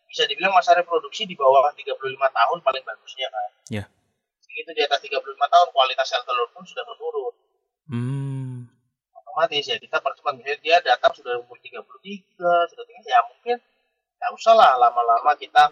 bisa 0.07 0.23
dibilang 0.31 0.55
masa 0.55 0.79
reproduksi 0.79 1.27
di 1.27 1.35
bawah 1.35 1.67
35 1.75 1.99
tahun 2.07 2.59
paling 2.63 2.85
bagusnya 2.87 3.27
kan 3.35 3.49
ya 3.67 3.85
itu 4.57 4.71
di 4.73 4.83
atas 4.83 4.99
35 5.05 5.21
tahun 5.37 5.69
kualitas 5.71 6.07
sel 6.09 6.25
telur 6.25 6.49
pun 6.57 6.65
sudah 6.65 6.85
menurun. 6.89 7.35
Hmm. 7.87 8.67
otomatis 9.15 9.69
ya 9.69 9.77
kita 9.77 10.01
percepat. 10.01 10.33
Misalnya 10.41 10.59
dia 10.65 10.77
datang 10.81 11.13
sudah 11.13 11.37
umur 11.39 11.61
33 11.61 11.85
sudah 12.73 12.85
tinggi 12.89 13.11
ya 13.13 13.21
mungkin 13.29 13.57
nggak 14.17 14.33
usah 14.33 14.57
lah 14.57 14.81
lama-lama 14.81 15.37
kita 15.37 15.71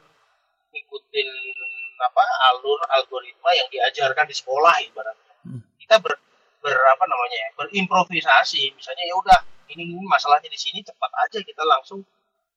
ikutin 0.75 1.29
apa 1.97 2.25
alur 2.53 2.81
algoritma 2.93 3.51
yang 3.57 3.69
diajarkan 3.73 4.29
di 4.29 4.37
sekolah 4.37 4.75
ibaratnya. 4.85 5.35
Kita 5.81 5.97
ber, 6.01 6.13
ber 6.61 6.77
apa 6.93 7.05
namanya 7.09 7.37
ya, 7.41 7.49
berimprovisasi. 7.57 8.77
Misalnya 8.77 9.05
ya 9.09 9.15
udah 9.17 9.39
ini, 9.73 9.97
ini 9.97 10.05
masalahnya 10.05 10.51
di 10.51 10.61
sini 10.61 10.85
cepat 10.85 11.11
aja 11.25 11.39
kita 11.41 11.63
langsung 11.65 12.05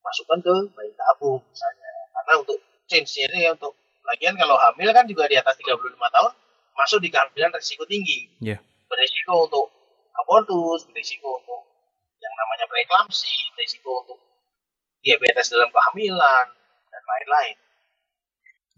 masukkan 0.03 0.39
ke 0.43 0.55
bayi 0.75 0.91
tabung 0.96 1.39
misalnya. 1.48 1.89
Karena 2.13 2.34
untuk 2.43 2.60
change 2.88 3.19
ini 3.19 3.48
ya 3.48 3.55
untuk 3.55 3.75
lagian 4.07 4.35
kalau 4.39 4.55
hamil 4.55 4.89
kan 4.95 5.05
juga 5.05 5.27
di 5.27 5.35
atas 5.35 5.59
35 5.59 5.95
tahun 5.99 6.33
masuk 6.77 6.99
di 7.03 7.09
kehamilan 7.11 7.51
risiko 7.53 7.83
tinggi 7.83 8.31
yeah. 8.39 8.59
berisiko 8.87 9.49
untuk 9.49 9.67
abortus 10.15 10.87
berisiko 10.89 11.41
untuk 11.43 11.61
yang 12.17 12.33
namanya 12.33 12.65
preeklamsi 12.71 13.51
berisiko 13.53 14.05
untuk 14.05 14.19
diabetes 15.03 15.51
dalam 15.51 15.69
kehamilan 15.69 16.45
dan 16.87 17.01
lain-lain 17.03 17.57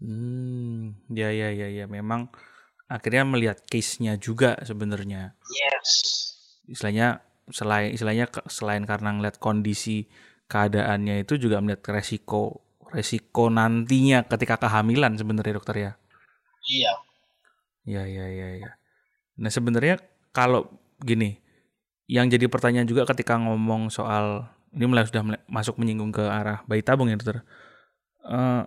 hmm 0.00 0.84
ya 1.14 1.28
ya 1.30 1.48
ya 1.54 1.68
ya 1.70 1.84
memang 1.86 2.30
akhirnya 2.90 3.22
melihat 3.22 3.62
case-nya 3.70 4.18
juga 4.18 4.58
sebenarnya. 4.66 5.38
Yes. 5.46 5.88
Istilahnya 6.66 7.22
selain 7.54 7.94
istilahnya 7.94 8.26
selain 8.50 8.82
karena 8.82 9.14
ngeliat 9.14 9.38
kondisi 9.38 10.10
keadaannya 10.50 11.22
itu 11.22 11.38
juga 11.38 11.62
melihat 11.62 11.94
resiko 11.94 12.66
resiko 12.90 13.48
nantinya 13.50 14.26
ketika 14.26 14.58
kehamilan 14.60 15.14
sebenarnya 15.16 15.54
dokter 15.56 15.76
ya. 15.76 15.92
Iya. 16.66 16.92
Iya 17.86 18.02
iya 18.06 18.26
iya 18.28 18.48
iya. 18.60 18.70
Nah 19.40 19.50
sebenarnya 19.50 19.98
kalau 20.30 20.68
gini, 21.00 21.40
yang 22.06 22.28
jadi 22.28 22.46
pertanyaan 22.46 22.86
juga 22.86 23.08
ketika 23.08 23.40
ngomong 23.40 23.88
soal 23.88 24.46
ini 24.70 24.86
mulai 24.86 25.08
sudah 25.08 25.26
masuk 25.50 25.80
menyinggung 25.80 26.14
ke 26.14 26.22
arah 26.22 26.62
bayi 26.68 26.84
tabung 26.84 27.08
ya 27.10 27.16
dokter. 27.18 27.42
Uh, 28.20 28.62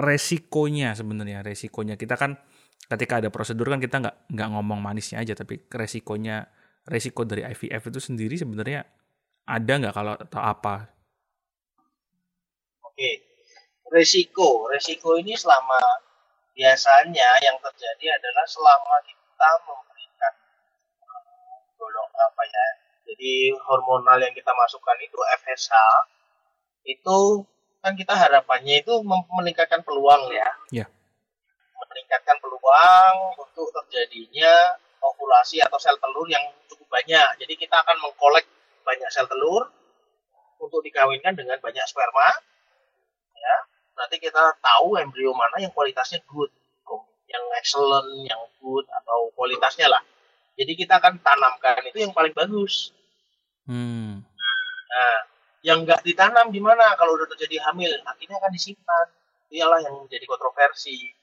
resikonya 0.00 0.96
sebenarnya 0.96 1.44
resikonya 1.44 2.00
kita 2.00 2.16
kan 2.16 2.40
ketika 2.86 3.20
ada 3.20 3.28
prosedur 3.28 3.68
kan 3.68 3.82
kita 3.82 3.98
nggak 3.98 4.16
nggak 4.30 4.48
ngomong 4.56 4.78
manisnya 4.80 5.20
aja 5.20 5.34
tapi 5.36 5.60
resikonya 5.68 6.48
resiko 6.86 7.26
dari 7.26 7.42
IVF 7.44 7.90
itu 7.90 8.00
sendiri 8.00 8.38
sebenarnya 8.38 8.86
ada 9.46 9.72
nggak 9.78 9.94
kalau 9.94 10.14
atau 10.14 10.42
apa? 10.42 10.95
Oke, 12.96 13.12
resiko 13.92 14.72
resiko 14.72 15.20
ini 15.20 15.36
selama 15.36 15.76
biasanya 16.56 17.28
yang 17.44 17.60
terjadi 17.60 18.16
adalah 18.16 18.48
selama 18.48 18.96
kita 19.04 19.50
memberikan 19.68 20.32
golong 21.76 22.08
apa 22.08 22.42
ya 22.48 22.66
jadi 23.04 23.52
hormonal 23.68 24.16
yang 24.16 24.32
kita 24.32 24.48
masukkan 24.56 24.96
itu 25.04 25.20
FSH 25.44 25.72
itu 26.88 27.44
kan 27.84 27.92
kita 27.92 28.16
harapannya 28.16 28.80
itu 28.80 29.04
meningkatkan 29.04 29.84
peluang 29.84 30.32
ya. 30.32 30.48
Yeah 30.72 30.88
meningkatkan 31.96 32.36
peluang 32.44 33.14
untuk 33.40 33.72
terjadinya 33.72 34.76
ovulasi 35.00 35.64
atau 35.64 35.80
sel 35.80 35.96
telur 35.96 36.28
yang 36.28 36.44
cukup 36.68 36.88
banyak. 36.92 37.40
Jadi 37.40 37.56
kita 37.56 37.80
akan 37.80 37.96
mengkolek 38.04 38.44
banyak 38.84 39.08
sel 39.08 39.24
telur 39.24 39.64
untuk 40.60 40.84
dikawinkan 40.84 41.32
dengan 41.32 41.56
banyak 41.56 41.84
sperma. 41.88 42.28
Ya, 43.36 43.56
nanti 44.00 44.16
kita 44.18 44.56
tahu 44.58 44.96
embrio 44.98 45.36
mana 45.36 45.60
yang 45.60 45.72
kualitasnya 45.76 46.24
good, 46.26 46.50
yang 47.28 47.44
excellent, 47.60 48.08
yang 48.24 48.40
good 48.58 48.84
atau 48.90 49.30
kualitasnya 49.36 49.92
lah. 49.92 50.02
Jadi 50.56 50.72
kita 50.72 50.96
akan 50.96 51.20
tanamkan 51.20 51.84
itu 51.84 52.00
yang 52.00 52.16
paling 52.16 52.32
bagus. 52.32 52.96
Hmm. 53.68 54.24
Nah, 54.88 55.18
yang 55.60 55.84
nggak 55.84 56.00
ditanam 56.00 56.48
di 56.48 56.62
mana 56.62 56.96
kalau 56.96 57.18
udah 57.18 57.28
terjadi 57.36 57.60
hamil, 57.68 57.92
akhirnya 58.08 58.40
akan 58.40 58.52
disimpan. 58.54 59.06
Iyalah 59.46 59.78
yang 59.78 59.94
menjadi 60.02 60.26
kontroversi 60.26 61.14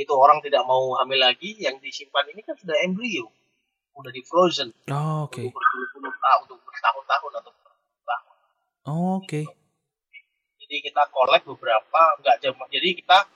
itu 0.00 0.12
orang 0.14 0.38
tidak 0.40 0.62
mau 0.64 0.96
hamil 1.02 1.20
lagi 1.20 1.58
yang 1.58 1.76
disimpan 1.82 2.24
ini 2.30 2.40
kan 2.46 2.54
sudah 2.56 2.76
embrio 2.86 3.28
udah 3.98 4.12
di 4.14 4.22
frozen 4.24 4.70
oh, 4.88 5.28
oke 5.28 5.36
okay. 5.36 5.46
untuk 5.50 6.58
bertahun-tahun 6.62 7.32
atau 7.42 7.50
bertahun 7.52 8.34
oh, 8.88 9.20
oke 9.20 9.26
okay. 9.26 9.44
Jadi 10.70 10.86
kita 10.86 11.02
kolek 11.10 11.42
beberapa 11.42 12.02
nggak 12.22 12.46
jam 12.46 12.54
jadi 12.70 12.94
kita 12.94 13.26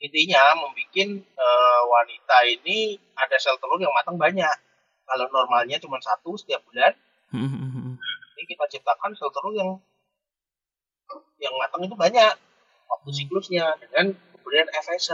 intinya 0.00 0.56
membuat 0.56 1.08
uh, 1.36 1.82
wanita 1.88 2.36
ini 2.52 3.00
ada 3.16 3.36
sel 3.40 3.56
telur 3.56 3.80
yang 3.80 3.92
matang 3.96 4.20
banyak. 4.20 4.56
Kalau 5.06 5.26
normalnya 5.30 5.78
cuma 5.80 5.96
satu 6.02 6.36
setiap 6.36 6.60
bulan 6.68 6.92
ini 8.36 8.42
kita 8.44 8.64
ciptakan 8.76 9.16
sel 9.16 9.32
telur 9.32 9.56
yang 9.56 9.70
yang 11.40 11.54
matang 11.56 11.86
itu 11.86 11.96
banyak 11.96 12.34
waktu 12.88 13.08
hmm. 13.08 13.16
siklusnya 13.16 13.64
dengan 13.80 14.12
kemudian 14.36 14.66
FSH 14.84 15.12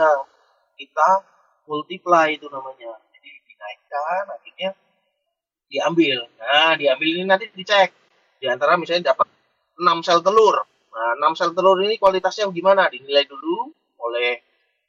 kita 0.75 1.09
multiply 1.69 2.33
itu 2.33 2.49
namanya. 2.51 2.99
Jadi 3.15 3.29
dinaikkan 3.47 4.23
akhirnya 4.35 4.69
diambil. 5.71 6.17
Nah 6.39 6.75
diambil 6.75 7.07
ini 7.07 7.23
nanti 7.23 7.47
dicek. 7.55 7.95
Di 8.43 8.51
antara 8.51 8.75
misalnya 8.75 9.15
dapat 9.15 9.31
6 9.79 10.03
sel 10.03 10.19
telur 10.19 10.72
nah 10.93 11.33
6 11.33 11.37
sel 11.37 11.51
telur 11.57 11.81
ini 11.81 11.97
kualitasnya 11.97 12.47
gimana 12.53 12.85
dinilai 12.87 13.25
dulu 13.25 13.73
oleh 13.97 14.39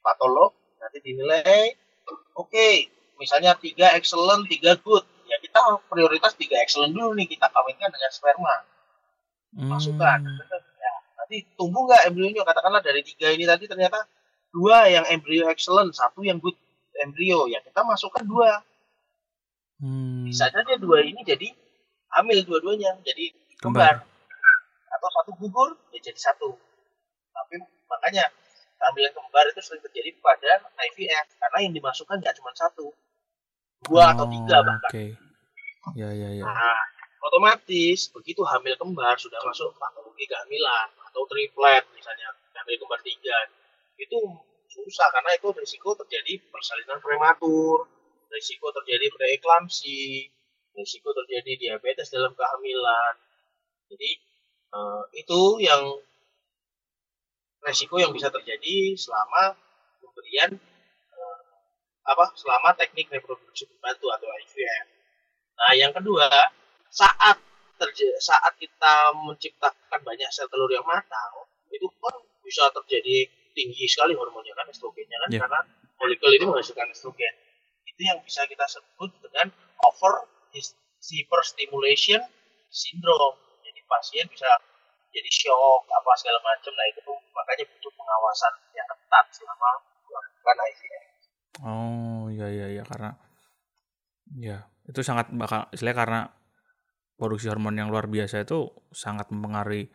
patolog 0.05 0.53
nanti 0.77 1.01
dinilai 1.01 1.73
oke 2.37 2.51
okay, 2.53 2.93
misalnya 3.17 3.57
tiga 3.57 3.97
excellent 3.97 4.45
tiga 4.47 4.77
good 4.85 5.05
ya 5.25 5.41
kita 5.41 5.81
prioritas 5.89 6.37
tiga 6.37 6.61
excellent 6.61 6.93
dulu 6.93 7.17
nih 7.17 7.25
kita 7.25 7.49
kawinkan 7.49 7.89
dengan 7.89 8.11
sperma 8.13 8.57
masukkan 9.55 10.19
hmm. 10.21 10.51
ya, 10.77 10.95
nanti 11.17 11.37
tumbuh 11.57 11.89
nggak 11.89 12.13
embrionya 12.13 12.45
katakanlah 12.45 12.85
dari 12.85 13.01
tiga 13.01 13.33
ini 13.33 13.49
tadi 13.49 13.65
ternyata 13.65 14.05
dua 14.55 14.87
yang 14.87 15.03
embrio 15.11 15.51
excellent, 15.51 15.91
satu 15.91 16.23
yang 16.23 16.39
good 16.39 16.55
embrio. 17.03 17.51
Ya 17.51 17.59
kita 17.67 17.83
masukkan 17.83 18.23
dua. 18.23 18.63
Hmm. 19.83 20.31
Bisa 20.31 20.47
saja 20.55 20.79
dua 20.79 21.03
ini 21.03 21.27
jadi 21.27 21.51
hamil 22.15 22.47
dua-duanya, 22.47 22.95
jadi 23.03 23.35
kembar. 23.59 24.07
Atau 24.95 25.09
satu 25.11 25.31
gugur, 25.39 25.75
ya 25.91 25.99
jadi 25.99 26.21
satu. 26.21 26.55
Tapi 27.35 27.55
makanya 27.91 28.31
kehamilan 28.79 29.13
kembar 29.15 29.45
itu 29.51 29.61
sering 29.63 29.83
terjadi 29.83 30.11
pada 30.21 30.63
IVF 30.93 31.27
karena 31.41 31.59
yang 31.63 31.73
dimasukkan 31.75 32.21
nggak 32.21 32.35
cuma 32.39 32.51
satu, 32.55 32.93
dua 33.87 34.03
oh, 34.03 34.13
atau 34.15 34.27
tiga 34.29 34.57
bahkan. 34.63 34.91
Okay. 34.91 35.11
Ya 35.93 36.09
ya 36.11 36.29
ya. 36.33 36.45
Nah, 36.45 36.81
otomatis 37.25 38.09
begitu 38.13 38.41
hamil 38.45 38.75
kembar 38.77 39.17
sudah 39.21 39.41
masuk 39.45 39.73
patologi 39.77 40.25
kehamilan 40.29 40.89
atau 41.11 41.23
triplet 41.29 41.85
misalnya 41.93 42.33
hamil 42.57 42.77
kembar 42.81 43.01
tiga 43.05 43.37
itu 44.01 44.19
susah 44.73 45.07
karena 45.15 45.31
itu 45.39 45.49
risiko 45.55 45.95
terjadi 45.95 46.43
persalinan 46.51 46.99
prematur, 46.99 47.87
risiko 48.33 48.75
terjadi 48.75 49.07
preeklamsi, 49.15 50.27
risiko 50.75 51.15
terjadi 51.15 51.53
diabetes 51.55 52.11
dalam 52.11 52.35
kehamilan. 52.35 53.15
Jadi 53.87 54.11
uh, 54.75 55.03
itu 55.15 55.63
yang 55.63 55.83
resiko 57.65 57.97
yang 57.97 58.13
bisa 58.13 58.29
terjadi 58.29 58.99
selama 58.99 59.57
pemberian 60.03 60.59
uh, 61.15 61.39
apa 62.05 62.35
selama 62.37 62.77
teknik 62.77 63.09
reproduksi 63.09 63.65
pembantu 63.71 64.13
atau 64.13 64.29
IVF. 64.29 64.87
Nah, 65.55 65.73
yang 65.79 65.93
kedua, 65.95 66.29
saat 66.91 67.39
saat 68.21 68.55
kita 68.59 68.95
menciptakan 69.27 70.01
banyak 70.03 70.29
sel 70.31 70.51
telur 70.51 70.71
yang 70.71 70.87
matang, 70.87 71.33
itu 71.71 71.87
pun 71.99 72.15
bisa 72.45 72.69
terjadi 72.71 73.29
tinggi 73.55 73.87
sekali 73.87 74.13
hormonnya 74.19 74.53
kan 74.59 74.67
estrogennya 74.67 75.17
kan 75.27 75.31
yeah. 75.31 75.41
karena 75.47 75.61
molekel 75.99 76.31
ini 76.35 76.45
menghasilkan 76.47 76.91
estrogen. 76.91 77.35
Itu 77.87 78.01
yang 78.03 78.19
bisa 78.27 78.45
kita 78.51 78.67
sebut 78.67 79.11
dengan 79.23 79.55
over 79.87 80.27
hyperstimulation 81.05 82.21
syndrome. 82.69 83.39
Pasien 83.89 84.27
bisa 84.29 84.49
jadi 85.15 85.31
shock 85.31 85.87
apa 85.89 86.11
segala 86.19 86.41
macam. 86.43 86.73
Nah 86.75 86.87
itu 86.91 87.01
makanya 87.33 87.65
butuh 87.71 87.93
pengawasan 87.95 88.53
yang 88.75 88.87
ketat 88.91 89.27
selama 89.33 89.71
melakukan 90.11 90.57
IVF. 90.69 91.05
Oh 91.63 92.23
iya 92.35 92.47
iya 92.51 92.67
iya 92.81 92.83
karena 92.83 93.15
ya 94.35 94.59
itu 94.91 95.01
sangat 95.07 95.31
bakal 95.33 95.71
istilahnya 95.71 95.99
karena 96.03 96.21
produksi 97.15 97.47
hormon 97.47 97.79
yang 97.79 97.89
luar 97.89 98.11
biasa 98.11 98.43
itu 98.43 98.75
sangat 98.91 99.31
mempengaruhi. 99.31 99.87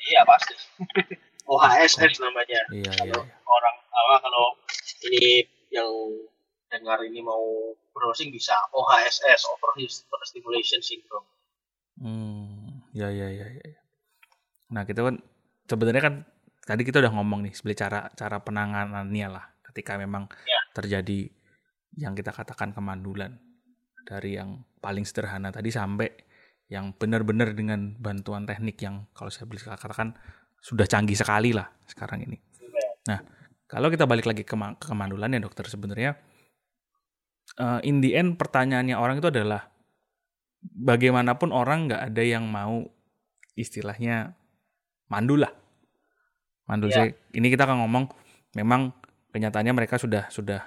Iya 0.00 0.24
pasti. 0.24 0.54
OHSS 1.50 2.22
namanya. 2.22 2.62
Iya, 2.70 2.92
kalau 2.94 3.26
iya. 3.26 3.36
orang 3.42 3.76
apa 3.90 4.14
kalau 4.22 4.46
ini 5.02 5.42
yang 5.74 5.90
dengar 6.70 7.02
ini 7.02 7.18
mau 7.20 7.74
browsing 7.90 8.30
bisa 8.30 8.54
OHSS 8.70 9.50
over 9.50 9.74
stimulation 10.22 10.78
syndrome. 10.78 11.26
Hmm, 11.98 12.39
ya 12.94 13.08
ya 13.10 13.28
ya 13.30 13.46
ya. 13.46 13.80
Nah 14.74 14.82
kita 14.86 15.06
kan 15.06 15.16
sebenarnya 15.66 16.02
kan 16.02 16.14
tadi 16.64 16.82
kita 16.86 17.02
udah 17.02 17.12
ngomong 17.14 17.46
nih 17.46 17.52
sebenarnya 17.54 17.80
cara 17.86 18.00
cara 18.14 18.36
penanganannya 18.42 19.28
lah 19.30 19.44
ketika 19.70 19.98
memang 19.98 20.26
ya. 20.46 20.60
terjadi 20.74 21.30
yang 21.98 22.14
kita 22.14 22.30
katakan 22.30 22.70
kemandulan 22.70 23.38
dari 24.06 24.38
yang 24.38 24.62
paling 24.78 25.06
sederhana 25.06 25.50
tadi 25.50 25.70
sampai 25.70 26.10
yang 26.70 26.94
benar-benar 26.94 27.50
dengan 27.54 27.98
bantuan 27.98 28.46
teknik 28.46 28.78
yang 28.82 29.10
kalau 29.10 29.30
saya 29.30 29.50
bisa 29.50 29.74
katakan 29.74 30.14
sudah 30.62 30.86
canggih 30.86 31.18
sekali 31.18 31.50
lah 31.50 31.66
sekarang 31.86 32.22
ini. 32.30 32.38
Nah, 33.10 33.18
kalau 33.66 33.90
kita 33.90 34.06
balik 34.06 34.28
lagi 34.28 34.46
ke, 34.46 34.54
ke 34.54 34.86
kemandulan 34.86 35.34
ya 35.34 35.40
dokter 35.42 35.66
sebenarnya 35.66 36.14
uh, 37.58 37.80
in 37.82 37.98
the 37.98 38.14
end 38.14 38.38
pertanyaannya 38.38 38.94
orang 38.94 39.18
itu 39.18 39.30
adalah 39.30 39.69
bagaimanapun 40.60 41.50
orang 41.50 41.88
nggak 41.88 42.02
ada 42.12 42.22
yang 42.22 42.44
mau 42.48 42.84
istilahnya 43.56 44.36
mandul 45.08 45.42
lah. 45.44 45.52
Mandul 46.68 46.92
ya. 46.92 46.96
saya 47.02 47.08
ini 47.34 47.50
kita 47.50 47.66
akan 47.66 47.84
ngomong 47.84 48.04
memang 48.54 48.94
kenyataannya 49.34 49.74
mereka 49.74 49.98
sudah 49.98 50.28
sudah 50.30 50.62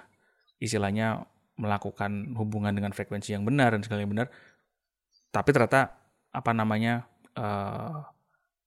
istilahnya 0.59 1.23
melakukan 1.59 2.33
hubungan 2.33 2.73
dengan 2.73 2.91
frekuensi 2.91 3.37
yang 3.37 3.45
benar 3.45 3.77
dan 3.77 3.81
segala 3.85 4.03
yang 4.03 4.11
benar. 4.11 4.27
Tapi 5.29 5.49
ternyata 5.53 5.93
apa 6.33 6.51
namanya 6.51 7.05
uh, 7.37 8.01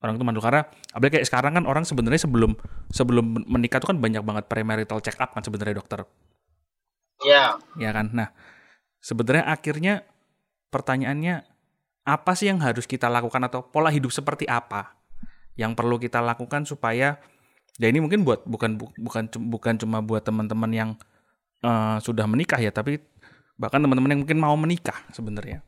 orang 0.03 0.15
itu 0.15 0.25
mandul 0.25 0.45
karena 0.45 0.71
apalagi 0.95 1.19
kayak 1.19 1.27
sekarang 1.27 1.53
kan 1.59 1.65
orang 1.67 1.83
sebenarnya 1.83 2.23
sebelum 2.23 2.55
sebelum 2.95 3.43
menikah 3.51 3.83
itu 3.83 3.91
kan 3.91 3.99
banyak 3.99 4.23
banget 4.23 4.45
premarital 4.47 5.03
check 5.03 5.19
up 5.19 5.35
kan 5.35 5.43
sebenarnya 5.43 5.83
dokter. 5.83 6.07
Iya. 7.25 7.59
Ya 7.81 7.91
kan. 7.91 8.13
Nah, 8.13 8.29
sebenarnya 9.01 9.45
akhirnya 9.49 10.05
pertanyaannya 10.77 11.49
apa 12.07 12.33
sih 12.37 12.53
yang 12.53 12.61
harus 12.61 12.85
kita 12.85 13.09
lakukan 13.09 13.41
atau 13.49 13.65
pola 13.67 13.89
hidup 13.89 14.13
seperti 14.13 14.45
apa 14.47 14.95
yang 15.57 15.73
perlu 15.73 15.97
kita 15.97 16.21
lakukan 16.21 16.69
supaya 16.69 17.17
ya 17.81 17.87
ini 17.89 18.01
mungkin 18.05 18.23
buat 18.23 18.45
bukan 18.45 18.77
bukan 18.79 19.25
bukan 19.49 19.75
cuma 19.81 20.05
buat 20.05 20.23
teman-teman 20.23 20.71
yang 20.73 20.91
uh, 21.65 21.97
sudah 22.01 22.29
menikah 22.29 22.61
ya, 22.61 22.73
tapi 22.73 23.01
bahkan 23.57 23.81
teman-teman 23.81 24.17
yang 24.17 24.21
mungkin 24.25 24.39
mau 24.41 24.57
menikah 24.57 24.97
sebenarnya. 25.13 25.65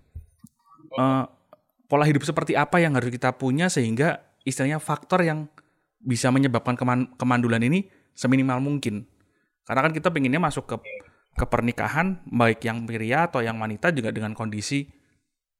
Uh, 0.97 1.25
pola 1.89 2.05
hidup 2.05 2.25
seperti 2.25 2.57
apa 2.57 2.81
yang 2.81 2.97
harus 2.97 3.09
kita 3.09 3.33
punya 3.37 3.73
sehingga 3.73 4.21
istilahnya 4.45 4.81
faktor 4.81 5.25
yang 5.25 5.49
bisa 5.99 6.29
menyebabkan 6.33 6.77
keman 6.77 7.13
kemandulan 7.17 7.65
ini 7.65 7.89
seminimal 8.13 8.61
mungkin. 8.61 9.09
Karena 9.65 9.85
kan 9.85 9.93
kita 9.93 10.09
pengennya 10.13 10.41
masuk 10.41 10.65
ke 10.69 10.77
ke 11.39 11.45
pernikahan 11.47 12.19
baik 12.27 12.67
yang 12.67 12.83
pria 12.83 13.31
atau 13.31 13.45
yang 13.45 13.63
wanita 13.63 13.95
juga 13.95 14.11
dengan 14.11 14.35
kondisi 14.35 14.98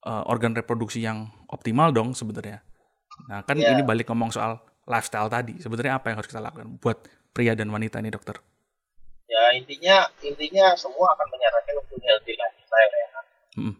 uh, 0.09 0.25
organ 0.25 0.57
reproduksi 0.57 1.05
yang 1.05 1.29
optimal 1.53 1.93
dong 1.93 2.17
sebenarnya. 2.17 2.65
Nah 3.29 3.45
kan 3.45 3.61
yeah. 3.61 3.77
ini 3.77 3.85
balik 3.85 4.09
ngomong 4.09 4.33
soal 4.33 4.57
lifestyle 4.89 5.29
tadi. 5.29 5.61
Sebenarnya 5.61 6.01
apa 6.01 6.09
yang 6.09 6.17
harus 6.17 6.29
kita 6.33 6.41
lakukan 6.41 6.81
buat 6.81 7.05
pria 7.37 7.53
dan 7.53 7.69
wanita 7.69 8.01
ini 8.01 8.09
dokter? 8.09 8.41
Ya 9.29 9.53
intinya 9.53 10.09
intinya 10.25 10.73
semua 10.81 11.13
akan 11.13 11.27
menyarankan 11.29 11.75
untuk 11.85 12.01
healthy 12.01 12.33
lifestyle 12.33 12.93
ya. 12.97 13.09
Hmm. 13.61 13.75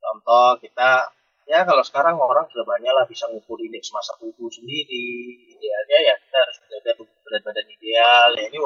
Contoh 0.00 0.56
kita 0.64 1.12
ya 1.44 1.64
kalau 1.64 1.84
sekarang 1.84 2.16
orang 2.16 2.44
sudah 2.52 2.64
banyak 2.64 2.92
lah 2.92 3.04
bisa 3.08 3.28
ngukur 3.28 3.60
indeks 3.60 3.88
masa 3.92 4.12
tubuh 4.20 4.52
sendiri 4.52 5.08
idealnya 5.56 5.98
ya 6.12 6.14
kita 6.20 6.36
harus 6.44 6.56
menjaga 6.60 6.90
tubuh 7.00 7.16
berat 7.24 7.40
badan 7.40 7.66
ideal 7.72 8.28
ya 8.36 8.44
ini 8.52 8.58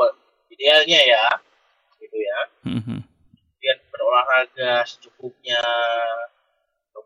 idealnya 0.51 1.01
ya 1.07 1.27
gitu 2.03 2.19
ya 2.19 2.39
mm-hmm. 2.67 2.99
kemudian 3.39 3.79
berolahraga 3.95 4.83
secukupnya 4.83 5.63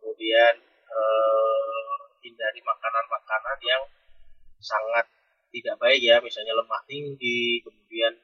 kemudian 0.06 0.54
eh, 0.86 1.98
hindari 2.22 2.62
makanan-makanan 2.62 3.58
yang 3.66 3.82
sangat 4.62 5.10
tidak 5.50 5.74
baik 5.82 5.98
ya 5.98 6.22
misalnya 6.22 6.54
lemak 6.54 6.86
tinggi 6.86 7.58
kemudian 7.66 8.14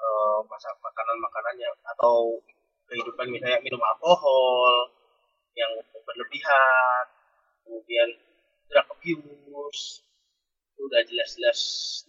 eh, 0.00 0.38
makanan-makanan 0.80 1.56
yang 1.60 1.76
atau 1.92 2.40
kehidupan 2.88 3.28
misalnya 3.28 3.60
minum 3.60 3.84
alkohol 3.84 4.88
yang 5.54 5.70
berlebihan, 6.04 7.04
kemudian 7.62 8.08
drug 8.68 8.86
abuse, 8.90 10.02
sudah 10.74 11.00
jelas-jelas 11.06 11.58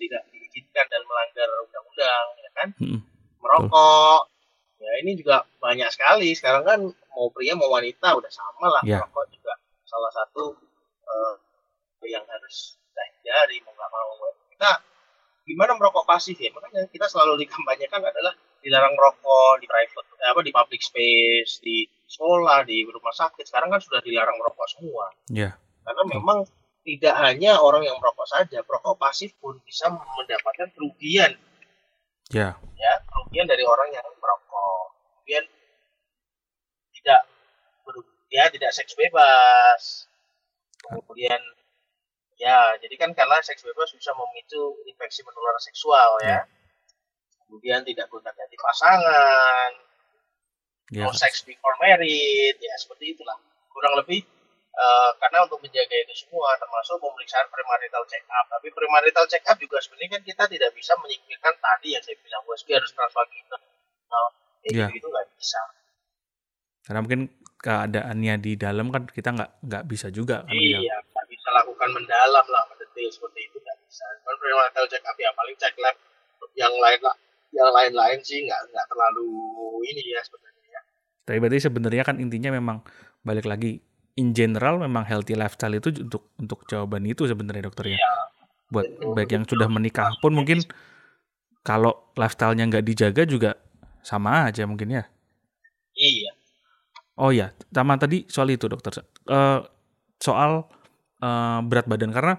tidak 0.02 0.26
diizinkan 0.34 0.86
dan 0.90 1.02
melanggar 1.06 1.50
undang-undang, 1.64 2.26
ya 2.42 2.50
kan? 2.58 2.68
Hmm. 2.82 3.00
Merokok, 3.40 4.22
ya 4.86 4.94
ini 5.02 5.18
juga 5.18 5.42
banyak 5.58 5.90
sekali. 5.90 6.38
Sekarang 6.38 6.64
kan 6.64 6.80
mau 7.18 7.28
pria 7.34 7.58
mau 7.58 7.74
wanita 7.74 8.14
udah 8.14 8.32
sama 8.32 8.70
lah. 8.70 8.84
Yeah. 8.86 9.02
Merokok 9.02 9.26
juga 9.34 9.54
salah 9.90 10.12
satu 10.14 10.54
uh, 11.10 11.34
yang 12.06 12.24
harus 12.30 12.78
kita 12.78 13.02
hindari 13.10 13.58
mau 13.66 13.74
nggak 13.74 13.90
mau. 13.90 14.30
Kita 14.54 14.72
gimana 15.50 15.74
merokok 15.74 16.06
pasif 16.06 16.38
ya? 16.38 16.54
Makanya 16.54 16.86
kita 16.94 17.10
selalu 17.10 17.42
dikampanyekan 17.42 18.06
adalah 18.06 18.38
dilarang 18.66 18.98
merokok 18.98 19.62
di 19.62 19.70
private 19.70 20.10
apa 20.26 20.42
di 20.42 20.50
public 20.50 20.82
space 20.82 21.62
di 21.62 21.86
sekolah 22.10 22.66
di 22.66 22.82
rumah 22.90 23.14
sakit 23.14 23.46
sekarang 23.46 23.70
kan 23.70 23.78
sudah 23.78 24.02
dilarang 24.02 24.34
merokok 24.42 24.66
semua 24.74 25.14
yeah. 25.30 25.54
karena 25.86 26.04
memang 26.18 26.50
tidak 26.82 27.14
hanya 27.22 27.62
orang 27.62 27.86
yang 27.86 27.94
merokok 28.02 28.26
saja 28.26 28.66
merokok 28.66 28.98
pasif 28.98 29.38
pun 29.38 29.62
bisa 29.62 29.94
mendapatkan 29.94 30.74
kerugian 30.74 31.38
yeah. 32.34 32.58
ya 32.74 32.94
kerugian 33.06 33.46
dari 33.46 33.62
orang 33.62 33.94
yang 33.94 34.06
merokok 34.18 34.45
kemudian 35.26 35.46
tidak 36.94 37.22
ya 38.30 38.46
tidak 38.54 38.72
seks 38.78 38.94
bebas 38.94 40.06
kemudian 40.86 41.42
ya 42.38 42.78
jadi 42.78 42.94
kan 43.02 43.10
karena 43.18 43.42
seks 43.42 43.66
bebas 43.66 43.90
bisa 43.98 44.14
memicu 44.14 44.78
infeksi 44.86 45.26
menular 45.26 45.58
seksual 45.58 46.22
ya 46.22 46.30
yeah 46.30 46.46
kemudian 47.56 47.86
tidak 47.86 48.10
gonta 48.10 48.34
ganti 48.34 48.58
pasangan, 48.58 49.72
yeah. 50.92 51.06
no 51.06 51.14
sex 51.14 51.46
before 51.46 51.78
married, 51.80 52.58
ya 52.58 52.76
seperti 52.76 53.16
itulah. 53.16 53.38
Kurang 53.70 53.96
lebih 54.02 54.26
uh, 54.76 55.12
karena 55.22 55.46
untuk 55.46 55.62
menjaga 55.62 55.96
itu 55.96 56.16
semua 56.26 56.58
termasuk 56.58 56.98
pemeriksaan 57.00 57.48
premarital 57.54 58.04
check 58.10 58.26
up. 58.28 58.50
Tapi 58.50 58.74
premarital 58.74 59.24
check 59.30 59.46
up 59.46 59.56
juga 59.62 59.80
sebenarnya 59.80 60.20
kan 60.20 60.22
kita 60.26 60.44
tidak 60.52 60.72
bisa 60.74 60.98
menyingkirkan 61.00 61.56
tadi 61.62 61.96
yang 61.96 62.04
saya 62.04 62.18
bilang 62.20 62.42
USG 62.50 62.70
harus 62.76 62.92
transvaginal. 62.92 63.62
Nah, 64.66 64.74
yeah. 64.74 64.90
itu 64.90 65.06
nggak 65.06 65.28
bisa. 65.38 65.62
Karena 66.86 67.00
mungkin 67.02 67.22
keadaannya 67.62 68.36
di 68.42 68.54
dalam 68.62 68.94
kan 68.94 69.10
kita 69.10 69.34
nggak 69.34 69.52
nggak 69.66 69.84
bisa 69.90 70.14
juga 70.14 70.46
kan 70.46 70.54
iya 70.54 70.86
nggak 70.86 71.26
bisa 71.34 71.50
lakukan 71.50 71.90
mendalam 71.98 72.46
lah 72.46 72.64
mendetail 72.70 73.10
seperti 73.10 73.42
itu 73.42 73.58
nggak 73.58 73.80
bisa 73.90 74.06
cuman 74.22 74.36
premarital 74.38 74.86
check 74.86 75.02
up 75.02 75.18
ya 75.18 75.34
paling 75.34 75.58
cek 75.58 75.74
lab 75.82 75.98
yang 76.54 76.70
lain 76.78 77.02
lah 77.02 77.16
yang 77.56 77.70
lain-lain 77.72 78.20
sih 78.22 78.44
nggak 78.44 78.62
nggak 78.70 78.86
terlalu 78.92 79.30
ini 79.88 80.02
ya 80.12 80.22
sebenarnya. 80.28 80.68
Ya. 80.68 80.82
Tapi 81.24 81.38
berarti 81.40 81.60
sebenarnya 81.64 82.04
kan 82.04 82.16
intinya 82.20 82.52
memang 82.52 82.78
balik 83.24 83.48
lagi 83.48 83.80
in 84.20 84.36
general 84.36 84.80
memang 84.80 85.08
healthy 85.08 85.34
lifestyle 85.40 85.74
itu 85.74 86.04
untuk 86.04 86.36
untuk 86.36 86.68
jawaban 86.68 87.08
itu 87.08 87.24
sebenarnya 87.26 87.72
dokter 87.72 87.96
ya. 87.96 87.98
Iya. 87.98 88.14
Buat 88.70 88.86
betul, 88.92 89.12
baik 89.16 89.30
yang 89.32 89.46
sudah 89.48 89.68
menikah 89.72 90.12
pun 90.20 90.36
mungkin 90.36 90.60
kalau 91.66 92.12
lifestyle-nya 92.20 92.68
nggak 92.70 92.86
dijaga 92.86 93.24
juga 93.26 93.52
sama 94.06 94.46
aja 94.46 94.70
mungkin 94.70 94.94
ya. 94.94 95.04
Iya. 95.98 96.32
Oh 97.18 97.32
ya, 97.34 97.56
sama 97.74 97.98
tadi 97.98 98.30
soal 98.30 98.54
itu 98.54 98.70
dokter. 98.70 99.02
Uh, 99.26 99.66
soal 100.22 100.70
uh, 101.24 101.60
berat 101.66 101.90
badan 101.90 102.14
karena 102.14 102.38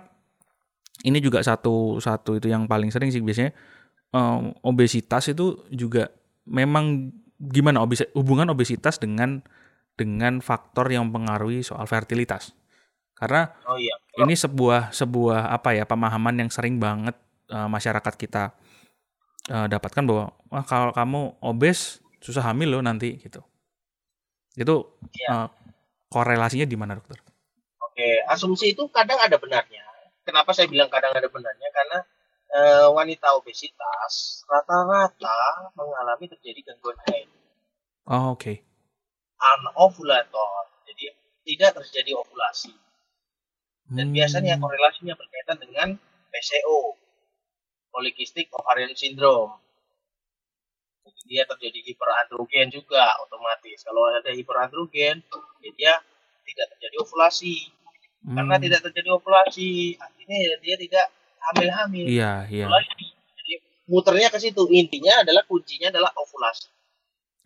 ini 1.03 1.19
juga 1.19 1.43
satu 1.43 1.99
satu 1.99 2.39
itu 2.39 2.47
yang 2.49 2.71
paling 2.71 2.93
sering 2.95 3.11
sih 3.11 3.21
biasanya 3.21 3.57
uh, 4.15 4.53
obesitas 4.63 5.27
itu 5.33 5.65
juga 5.73 6.13
memang 6.47 7.11
gimana 7.37 7.85
obes 7.85 8.07
hubungan 8.17 8.49
obesitas 8.49 8.97
dengan 9.01 9.45
dengan 9.97 10.45
faktor 10.45 10.93
yang 10.93 11.09
mempengaruhi 11.09 11.65
soal 11.65 11.89
fertilitas. 11.89 12.53
Karena 13.17 13.49
oh, 13.65 13.81
iya. 13.81 13.97
ini 14.21 14.37
sebuah 14.37 14.93
sebuah 14.93 15.49
apa 15.57 15.73
ya 15.73 15.89
pemahaman 15.89 16.37
yang 16.37 16.51
sering 16.53 16.77
banget 16.77 17.17
uh, 17.49 17.65
masyarakat 17.65 18.15
kita 18.21 18.53
uh, 19.51 19.67
dapatkan 19.67 20.03
bahwa 20.07 20.35
wah 20.51 20.65
kalau 20.65 20.91
kamu 20.95 21.35
obes 21.43 22.01
susah 22.23 22.43
hamil 22.53 22.79
loh 22.79 22.83
nanti 22.83 23.19
gitu. 23.21 23.43
Itu 24.57 24.99
ya. 25.15 25.47
uh, 25.47 25.49
korelasinya 26.11 26.65
di 26.65 26.77
mana 26.79 26.97
dokter? 26.97 27.21
Oke, 27.83 28.23
asumsi 28.29 28.77
itu 28.77 28.89
kadang 28.93 29.17
ada 29.21 29.37
benarnya. 29.41 29.85
Kenapa 30.27 30.53
saya 30.53 30.67
bilang 30.69 30.91
kadang 30.91 31.15
ada 31.15 31.31
benarnya? 31.31 31.69
Karena 31.71 31.99
e, 32.51 32.61
wanita 32.93 33.39
obesitas 33.39 34.43
rata-rata 34.51 35.71
mengalami 35.79 36.27
terjadi 36.27 36.73
gangguan 36.73 36.99
haid. 37.07 37.31
Oh, 38.11 38.35
oke. 38.35 38.43
Okay. 38.43 38.57
Anovulator. 39.39 40.67
Jadi 40.85 41.15
tidak 41.47 41.79
terjadi 41.79 42.19
ovulasi. 42.19 42.75
Dan 43.87 44.11
hmm. 44.11 44.17
biasanya 44.19 44.55
korelasinya 44.59 45.15
berkaitan 45.15 45.59
dengan 45.63 45.89
PCO, 46.35 46.99
polikistik 47.97 48.53
ovarian 48.53 48.93
syndrome. 48.93 49.57
Jadi 51.09 51.21
dia 51.25 51.49
terjadi 51.49 51.81
hiperandrogen 51.81 52.69
juga 52.69 53.17
otomatis. 53.25 53.81
Kalau 53.81 54.13
ada 54.13 54.29
hiperandrogen, 54.37 55.25
ya 55.65 55.71
dia 55.73 55.93
tidak 56.45 56.67
terjadi 56.77 56.97
ovulasi. 57.01 57.73
Hmm. 58.29 58.37
Karena 58.37 58.57
tidak 58.61 58.81
terjadi 58.85 59.09
ovulasi, 59.17 59.97
artinya 59.97 60.37
ya 60.37 60.55
dia 60.61 60.77
tidak 60.77 61.07
hamil-hamil. 61.41 62.05
Iya, 62.05 62.33
iya. 62.53 62.67
Jadi 62.69 63.55
muternya 63.89 64.29
ke 64.29 64.39
situ. 64.43 64.69
Intinya 64.69 65.25
adalah 65.25 65.47
kuncinya 65.49 65.89
adalah 65.89 66.13
ovulasi. 66.21 66.69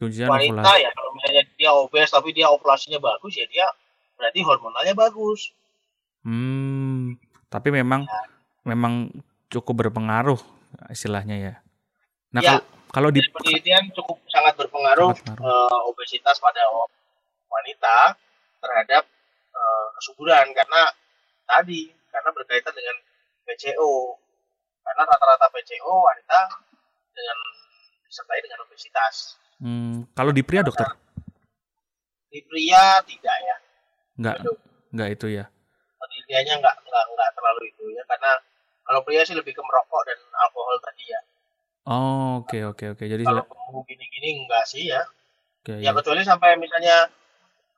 Kuncinya 0.00 0.34
Wanita 0.34 0.64
ovulasi. 0.64 0.82
ya 0.82 0.90
kalau 0.96 1.10
misalnya 1.14 1.42
dia 1.54 1.70
obes 1.76 2.08
tapi 2.08 2.28
dia 2.32 2.48
ovulasinya 2.48 2.98
bagus 2.98 3.36
ya 3.36 3.44
dia 3.46 3.68
berarti 4.16 4.40
hormonalnya 4.40 4.96
bagus. 4.96 5.52
Hmm, 6.24 7.20
tapi 7.52 7.68
memang 7.72 8.08
ya. 8.08 8.20
memang 8.64 9.12
cukup 9.50 9.86
berpengaruh 9.86 10.38
istilahnya 10.88 11.36
ya. 11.36 11.54
Nah, 12.30 12.40
ya, 12.40 12.50
kalau, 12.54 12.62
kalau 12.94 13.08
di 13.10 13.20
penelitian 13.26 13.90
cukup 13.90 14.22
sangat 14.30 14.54
berpengaruh, 14.54 15.10
sangat 15.18 15.42
uh, 15.42 15.80
obesitas 15.90 16.38
pada 16.38 16.62
wanita 17.50 18.14
terhadap 18.62 19.02
uh, 19.50 19.86
kesuburan 19.98 20.46
karena 20.54 20.82
tadi 21.44 21.90
karena 22.14 22.30
berkaitan 22.30 22.74
dengan 22.74 22.96
PCO. 23.44 24.16
Karena 24.80 25.02
rata-rata 25.06 25.46
PCO 25.50 25.94
wanita 26.06 26.40
dengan 27.10 27.38
disertai 28.06 28.40
dengan 28.46 28.58
obesitas. 28.64 29.14
Hmm, 29.60 30.08
kalau 30.14 30.30
di 30.30 30.46
pria 30.46 30.62
dokter? 30.62 30.86
Di 32.30 32.40
pria 32.46 33.02
tidak 33.02 33.36
ya. 33.42 33.56
Enggak, 34.16 34.36
enggak 34.94 35.10
itu 35.18 35.26
ya 35.34 35.44
penelitiannya 36.30 36.54
nggak 36.62 36.76
nggak 36.86 37.04
nggak 37.10 37.30
terlalu 37.34 37.62
itu 37.70 37.84
ya 37.92 38.02
karena 38.06 38.32
kalau 38.90 39.07
pria 39.07 39.22
sih 39.22 39.38
lebih 39.38 39.55
ke 39.55 39.62
merokok 39.62 40.03
dan 40.03 40.18
alkohol 40.50 40.74
tadi 40.83 41.05
ya. 41.07 41.20
Oh 41.87 42.42
oke 42.42 42.50
okay, 42.50 42.62
oke 42.66 42.74
okay, 42.74 42.87
oke 42.90 42.98
okay. 42.98 43.07
jadi 43.07 43.22
kalau 43.22 43.46
gemuk 43.46 43.87
gini-gini 43.87 44.42
enggak 44.42 44.66
sih 44.66 44.90
ya. 44.90 45.07
Okay, 45.62 45.79
ya, 45.79 45.94
ya 45.94 45.94
kecuali 45.94 46.26
sampai 46.26 46.59
misalnya 46.59 47.07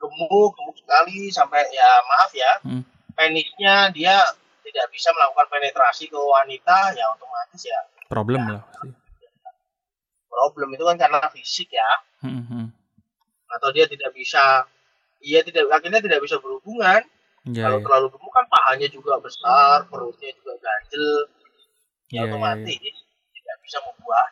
gemuk 0.01 0.57
gemuk 0.57 0.77
sekali 0.81 1.29
sampai 1.29 1.69
ya 1.69 1.91
maaf 2.09 2.33
ya 2.33 2.53
hmm. 2.65 2.83
penisnya 3.13 3.93
dia 3.93 4.25
tidak 4.65 4.89
bisa 4.89 5.13
melakukan 5.13 5.47
penetrasi 5.53 6.09
ke 6.09 6.17
wanita 6.17 6.97
ya 6.97 7.05
otomatis 7.13 7.61
ya. 7.61 7.81
Problem 8.09 8.41
ya, 8.49 8.53
lah. 8.57 8.63
Problem 10.33 10.69
itu 10.73 10.85
kan 10.89 10.97
karena 10.97 11.21
fisik 11.29 11.69
ya. 11.69 11.91
Hmm, 12.25 12.45
hmm. 12.49 12.67
Atau 13.53 13.69
dia 13.77 13.85
tidak 13.85 14.17
bisa, 14.17 14.65
ia 15.21 15.45
tidak 15.45 15.69
akhirnya 15.69 16.01
tidak 16.01 16.25
bisa 16.25 16.41
berhubungan 16.41 17.05
Ya, 17.43 17.67
Kalau 17.67 17.83
ya. 17.83 17.85
terlalu 17.85 18.07
gemuk 18.15 18.31
kan 18.31 18.47
pahanya 18.47 18.87
juga 18.87 19.19
besar, 19.19 19.83
perutnya 19.91 20.31
juga 20.39 20.55
ganjel, 20.63 21.07
ya, 22.07 22.23
ya 22.23 22.31
otomatis 22.31 22.79
ya. 22.79 22.95
tidak 23.35 23.57
bisa 23.67 23.79
membuah. 23.83 24.27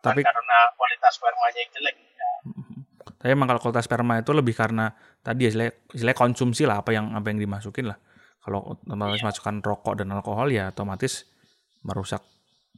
Tapi 0.00 0.20
karena 0.24 0.58
kualitas 0.72 1.12
spermanya 1.12 1.58
yang 1.60 1.72
jelek. 1.76 1.96
Ya. 2.00 2.32
Tapi 3.20 3.30
emang 3.36 3.48
kalau 3.52 3.60
kualitas 3.60 3.84
sperma 3.84 4.20
itu 4.20 4.32
lebih 4.32 4.56
karena 4.56 4.96
tadi 5.20 5.48
ya 5.48 5.68
istilahnya, 5.92 6.16
konsumsi 6.16 6.64
lah 6.64 6.80
apa 6.80 6.96
yang 6.96 7.12
apa 7.12 7.28
yang 7.28 7.40
dimasukin 7.40 7.88
lah. 7.92 8.00
Kalau 8.40 8.76
otomatis 8.76 9.20
ya. 9.20 9.28
masukkan 9.28 9.56
rokok 9.64 9.94
dan 10.00 10.12
alkohol 10.12 10.52
ya 10.52 10.68
otomatis 10.72 11.28
merusak 11.84 12.24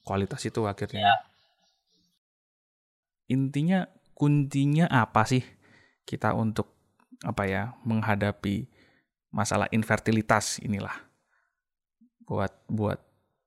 kualitas 0.02 0.42
itu 0.46 0.66
akhirnya. 0.66 1.02
Ya. 1.02 1.14
Intinya 3.26 3.90
kuncinya 4.14 4.86
apa 4.86 5.26
sih 5.26 5.42
kita 6.06 6.34
untuk 6.34 6.74
apa 7.26 7.42
ya 7.50 7.74
menghadapi 7.82 8.70
masalah 9.36 9.68
infertilitas 9.68 10.56
inilah 10.64 10.96
buat 12.24 12.56
buat 12.72 12.96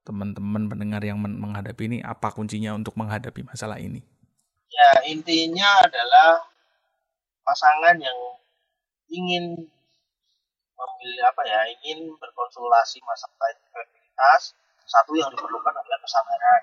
teman-teman 0.06 0.69
pendengar 0.69 1.02
yang 1.02 1.17
menghadapi 1.17 1.89
ini 1.89 1.97
apa 2.06 2.30
kuncinya 2.30 2.78
untuk 2.78 2.93
menghadapi 2.93 3.41
masalah 3.41 3.82
ini? 3.82 4.06
Ya 4.69 5.02
intinya 5.10 5.82
adalah 5.82 6.45
pasangan 7.41 7.97
yang 7.97 8.19
ingin 9.10 9.65
memilih 10.78 11.23
apa 11.25 11.41
ya 11.49 11.60
ingin 11.82 12.13
berkonsultasi 12.21 13.02
masalah 13.02 13.49
infertilitas 13.58 14.54
satu 14.86 15.17
yang 15.17 15.34
diperlukan 15.34 15.73
adalah 15.73 15.99
kesabaran. 16.06 16.62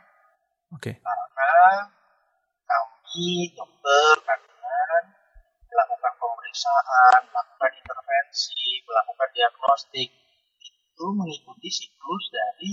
Oke. 0.71 0.83
Okay. 0.83 0.95
Karena 1.03 1.55
kami 2.67 3.51
dokter 3.55 4.15
kandungan 4.23 5.05
melakukan 5.77 6.13
pemeriksaan, 6.17 7.21
melakukan 7.29 7.71
intervensi, 7.77 8.81
melakukan 8.89 9.29
diagnostik 9.37 10.09
itu 10.65 11.07
mengikuti 11.13 11.69
siklus 11.69 12.25
dari 12.33 12.73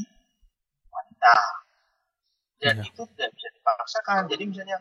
wanita. 0.88 1.36
Dan 2.64 2.80
ya. 2.80 2.84
itu 2.88 3.02
tidak 3.12 3.30
bisa 3.36 3.50
dipaksakan. 3.60 4.32
Jadi 4.32 4.44
misalnya, 4.48 4.80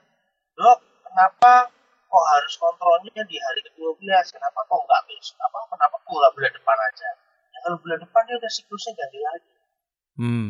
dok, 0.55 0.79
kenapa 1.03 1.67
kok 2.07 2.27
harus 2.39 2.55
kontrolnya 2.55 3.27
di 3.27 3.37
hari 3.43 3.61
ke-12? 3.67 4.07
Kenapa 4.31 4.63
kok 4.63 4.81
nggak 4.87 5.03
besok? 5.11 5.35
Apa, 5.43 5.59
kenapa 5.67 5.97
kok 5.99 6.13
nggak 6.15 6.33
bulan 6.39 6.53
depan 6.55 6.79
aja? 6.79 7.11
Ya 7.51 7.59
kalau 7.67 7.79
bulan 7.83 7.99
depan 7.99 8.23
dia 8.31 8.37
udah 8.39 8.53
siklusnya 8.55 8.93
ganti 8.95 9.19
lagi. 9.19 9.51
Hmm, 10.15 10.49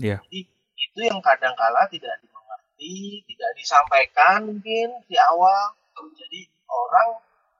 ya. 0.00 0.16
Yeah. 0.16 0.18
Jadi 0.24 0.40
itu 0.80 1.00
yang 1.04 1.20
kadang-kala 1.20 1.84
tidak 1.92 2.16
dimengerti, 2.24 3.20
tidak 3.28 3.50
disampaikan 3.60 4.48
mungkin 4.48 4.88
di 5.04 5.16
awal. 5.20 5.76
Jadi 5.96 6.55
orang 6.76 7.08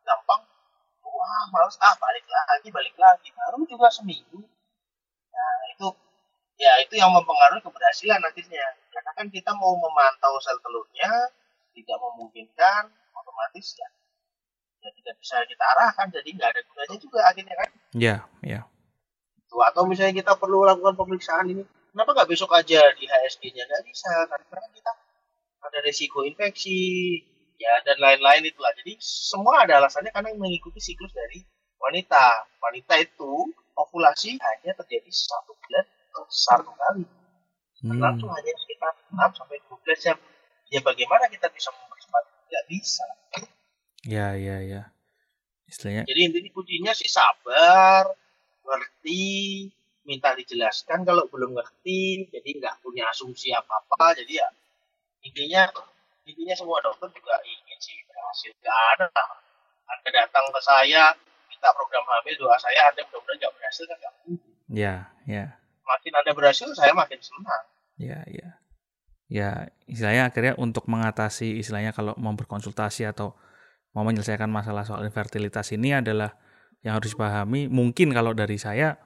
gampang 0.04 0.42
wah 1.16 1.44
males. 1.50 1.76
Ah 1.80 1.94
balik 1.96 2.26
lagi 2.28 2.68
balik 2.68 2.96
lagi. 3.00 3.28
Baru 3.32 3.64
juga 3.64 3.88
seminggu. 3.88 4.44
Nah 5.32 5.56
itu 5.72 5.88
ya 6.56 6.72
itu 6.84 6.94
yang 6.96 7.12
mempengaruhi 7.12 7.60
keberhasilan 7.60 8.20
akhirnya 8.20 8.64
karena 8.92 9.10
kan 9.12 9.26
kita 9.28 9.52
mau 9.56 9.76
memantau 9.76 10.40
sel 10.40 10.56
telurnya 10.64 11.10
tidak 11.76 11.98
memungkinkan 12.00 12.88
otomatis 13.12 13.76
ya, 13.76 13.88
ya 14.80 14.88
tidak 14.96 15.14
bisa 15.20 15.36
kita 15.44 15.64
arahkan. 15.76 16.08
Jadi 16.08 16.28
nggak 16.32 16.48
ada 16.56 16.60
gunanya 16.64 16.96
juga 16.96 17.20
akhirnya 17.28 17.54
kan? 17.56 17.70
Ya 17.92 18.16
ya. 18.40 18.60
Tuh, 19.46 19.62
atau 19.62 19.86
misalnya 19.86 20.16
kita 20.16 20.32
perlu 20.40 20.66
lakukan 20.66 20.96
pemeriksaan 20.98 21.46
ini 21.52 21.62
kenapa 21.92 22.16
nggak 22.16 22.28
besok 22.32 22.50
aja 22.56 22.80
di 22.96 23.04
HSG-nya 23.06 23.62
nggak 23.68 23.84
bisa 23.84 24.12
karena 24.28 24.68
kita. 24.72 24.92
Ada 25.66 25.82
resiko 25.82 26.22
infeksi 26.22 26.78
ya 27.56 27.74
dan 27.84 27.96
lain-lain 28.00 28.48
itulah. 28.48 28.72
Jadi 28.76 28.96
semua 29.00 29.64
ada 29.64 29.80
alasannya 29.80 30.12
karena 30.12 30.32
mengikuti 30.36 30.80
siklus 30.80 31.12
dari 31.12 31.44
wanita. 31.80 32.46
Wanita 32.60 32.94
itu 33.00 33.52
ovulasi 33.76 34.40
hanya 34.40 34.72
terjadi 34.76 35.10
satu 35.12 35.52
bulan 35.56 35.84
satu 36.32 36.72
kali. 36.72 37.04
Hmm. 37.84 38.00
Langsung 38.00 38.32
hanya 38.32 38.52
sekitar 38.56 38.92
6 39.12 39.36
sampai 39.36 39.56
12 39.68 40.00
jam. 40.00 40.16
Ya 40.72 40.80
bagaimana 40.80 41.28
kita 41.28 41.52
bisa 41.52 41.68
mempercepat? 41.70 42.24
Tidak 42.48 42.64
bisa. 42.72 43.06
Ya, 44.06 44.32
ya, 44.38 44.64
ya. 44.64 44.82
Istilahnya. 45.68 46.08
Jadi 46.08 46.20
intinya 46.30 46.50
kuncinya 46.54 46.92
sih 46.94 47.10
sabar, 47.10 48.06
ngerti, 48.64 49.68
minta 50.06 50.32
dijelaskan 50.38 51.02
kalau 51.02 51.26
belum 51.26 51.58
ngerti, 51.58 52.30
jadi 52.30 52.48
nggak 52.62 52.74
punya 52.80 53.10
asumsi 53.10 53.50
apa-apa. 53.50 54.14
Jadi 54.22 54.38
ya 54.38 54.48
intinya 55.26 55.66
intinya 56.26 56.54
semua 56.54 56.78
dokter 56.82 57.10
juga 57.10 57.34
ingin 58.36 58.52
sih 58.52 58.60
berhasil 58.60 58.68
gak 58.68 58.80
ada 59.00 59.06
anda 59.86 60.08
datang 60.12 60.44
ke 60.52 60.60
saya 60.60 61.04
minta 61.48 61.68
program 61.72 62.04
hamil 62.04 62.34
doa 62.36 62.56
saya 62.60 62.92
anda 62.92 63.00
mudah-mudahan 63.08 63.40
gak 63.40 63.52
berhasil 63.56 63.84
kan 63.88 63.96
gak 63.96 64.12
mungkin. 64.20 64.52
Ya 64.68 64.94
ya. 65.24 65.44
Makin 65.86 66.12
anda 66.12 66.32
berhasil 66.36 66.68
saya 66.76 66.92
makin 66.92 67.20
senang. 67.22 67.64
Ya 67.96 68.20
ya. 68.28 68.48
Ya 69.26 69.50
istilahnya 69.88 70.28
akhirnya 70.28 70.54
untuk 70.60 70.84
mengatasi 70.86 71.58
istilahnya 71.62 71.96
kalau 71.96 72.12
mau 72.20 72.34
berkonsultasi 72.36 73.08
atau 73.08 73.34
mau 73.96 74.04
menyelesaikan 74.04 74.50
masalah 74.52 74.84
soal 74.84 75.02
infertilitas 75.08 75.72
ini 75.72 75.96
adalah 75.96 76.36
yang 76.84 77.00
harus 77.00 77.16
dipahami. 77.16 77.66
Mungkin 77.72 78.12
kalau 78.12 78.36
dari 78.36 78.60
saya 78.60 79.00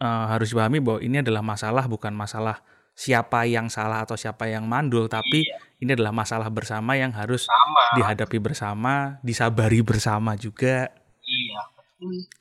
uh, 0.00 0.24
harus 0.30 0.54
dipahami 0.54 0.78
bahwa 0.80 1.02
ini 1.02 1.20
adalah 1.20 1.42
masalah 1.42 1.84
bukan 1.90 2.14
masalah 2.14 2.62
siapa 2.96 3.44
yang 3.44 3.68
salah 3.68 4.08
atau 4.08 4.16
siapa 4.16 4.48
yang 4.48 4.64
mandul 4.64 5.06
tapi 5.06 5.44
iya. 5.44 5.60
ini 5.84 5.92
adalah 5.92 6.16
masalah 6.16 6.48
bersama 6.48 6.96
yang 6.96 7.12
harus 7.12 7.44
Sama. 7.44 7.82
dihadapi 8.00 8.40
bersama 8.40 9.20
disabari 9.20 9.84
bersama 9.84 10.32
juga 10.34 10.88
iya 11.20 11.62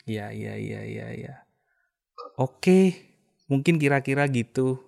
iya 0.08 0.26
iya 0.32 0.56
iya 0.56 0.82
iya 0.88 1.08
ya. 1.12 1.36
oke 2.40 2.96
mungkin 3.52 3.76
kira-kira 3.76 4.24
gitu 4.32 4.80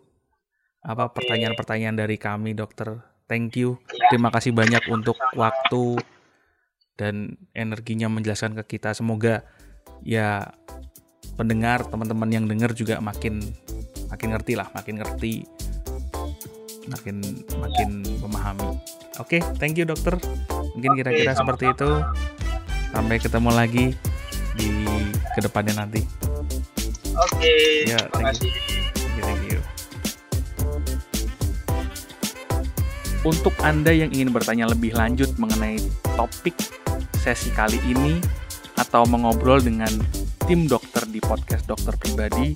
apa 0.87 1.11
pertanyaan-pertanyaan 1.11 1.99
dari 1.99 2.15
kami 2.15 2.55
dokter 2.55 3.03
thank 3.27 3.59
you 3.59 3.75
ya. 3.91 4.07
terima 4.07 4.31
kasih 4.31 4.55
banyak 4.55 4.87
untuk 4.87 5.19
waktu 5.35 5.99
dan 6.97 7.37
energinya 7.53 8.09
menjelaskan 8.09 8.57
ke 8.57 8.75
kita. 8.75 8.91
Semoga 8.97 9.45
ya 10.01 10.51
pendengar, 11.37 11.85
teman-teman 11.85 12.29
yang 12.33 12.45
dengar 12.49 12.73
juga 12.73 12.97
makin 12.97 13.39
makin 14.07 14.27
ngerti 14.35 14.53
lah, 14.55 14.67
makin 14.71 14.95
ngerti, 14.99 15.33
makin 16.87 17.15
makin 17.59 17.89
memahami. 18.23 18.79
Oke, 19.17 19.39
okay, 19.39 19.41
thank 19.57 19.75
you 19.75 19.85
dokter. 19.85 20.15
Mungkin 20.77 20.93
kira-kira 20.93 21.33
okay, 21.33 21.39
seperti 21.39 21.65
itu. 21.73 21.89
Sampai 22.93 23.17
ketemu 23.19 23.49
lagi 23.51 23.85
di 24.55 24.69
ke 25.35 25.39
depannya 25.43 25.85
nanti. 25.85 26.01
Oke. 27.17 27.41
Okay, 27.41 27.91
ya. 27.91 27.99
Thank 28.13 28.45
you, 28.45 29.21
thank 29.25 29.43
you. 29.49 29.59
Untuk 33.25 33.57
Anda 33.59 33.91
yang 33.91 34.13
ingin 34.13 34.31
bertanya 34.31 34.69
lebih 34.71 34.95
lanjut 34.95 35.35
mengenai 35.35 35.81
topik 36.15 36.55
sesi 37.19 37.51
kali 37.51 37.81
ini 37.83 38.23
atau 38.77 39.03
mengobrol 39.09 39.59
dengan 39.59 39.89
tim 40.45 40.69
dokter 40.69 41.03
di 41.09 41.19
podcast 41.19 41.67
dokter 41.67 41.97
pribadi 41.99 42.55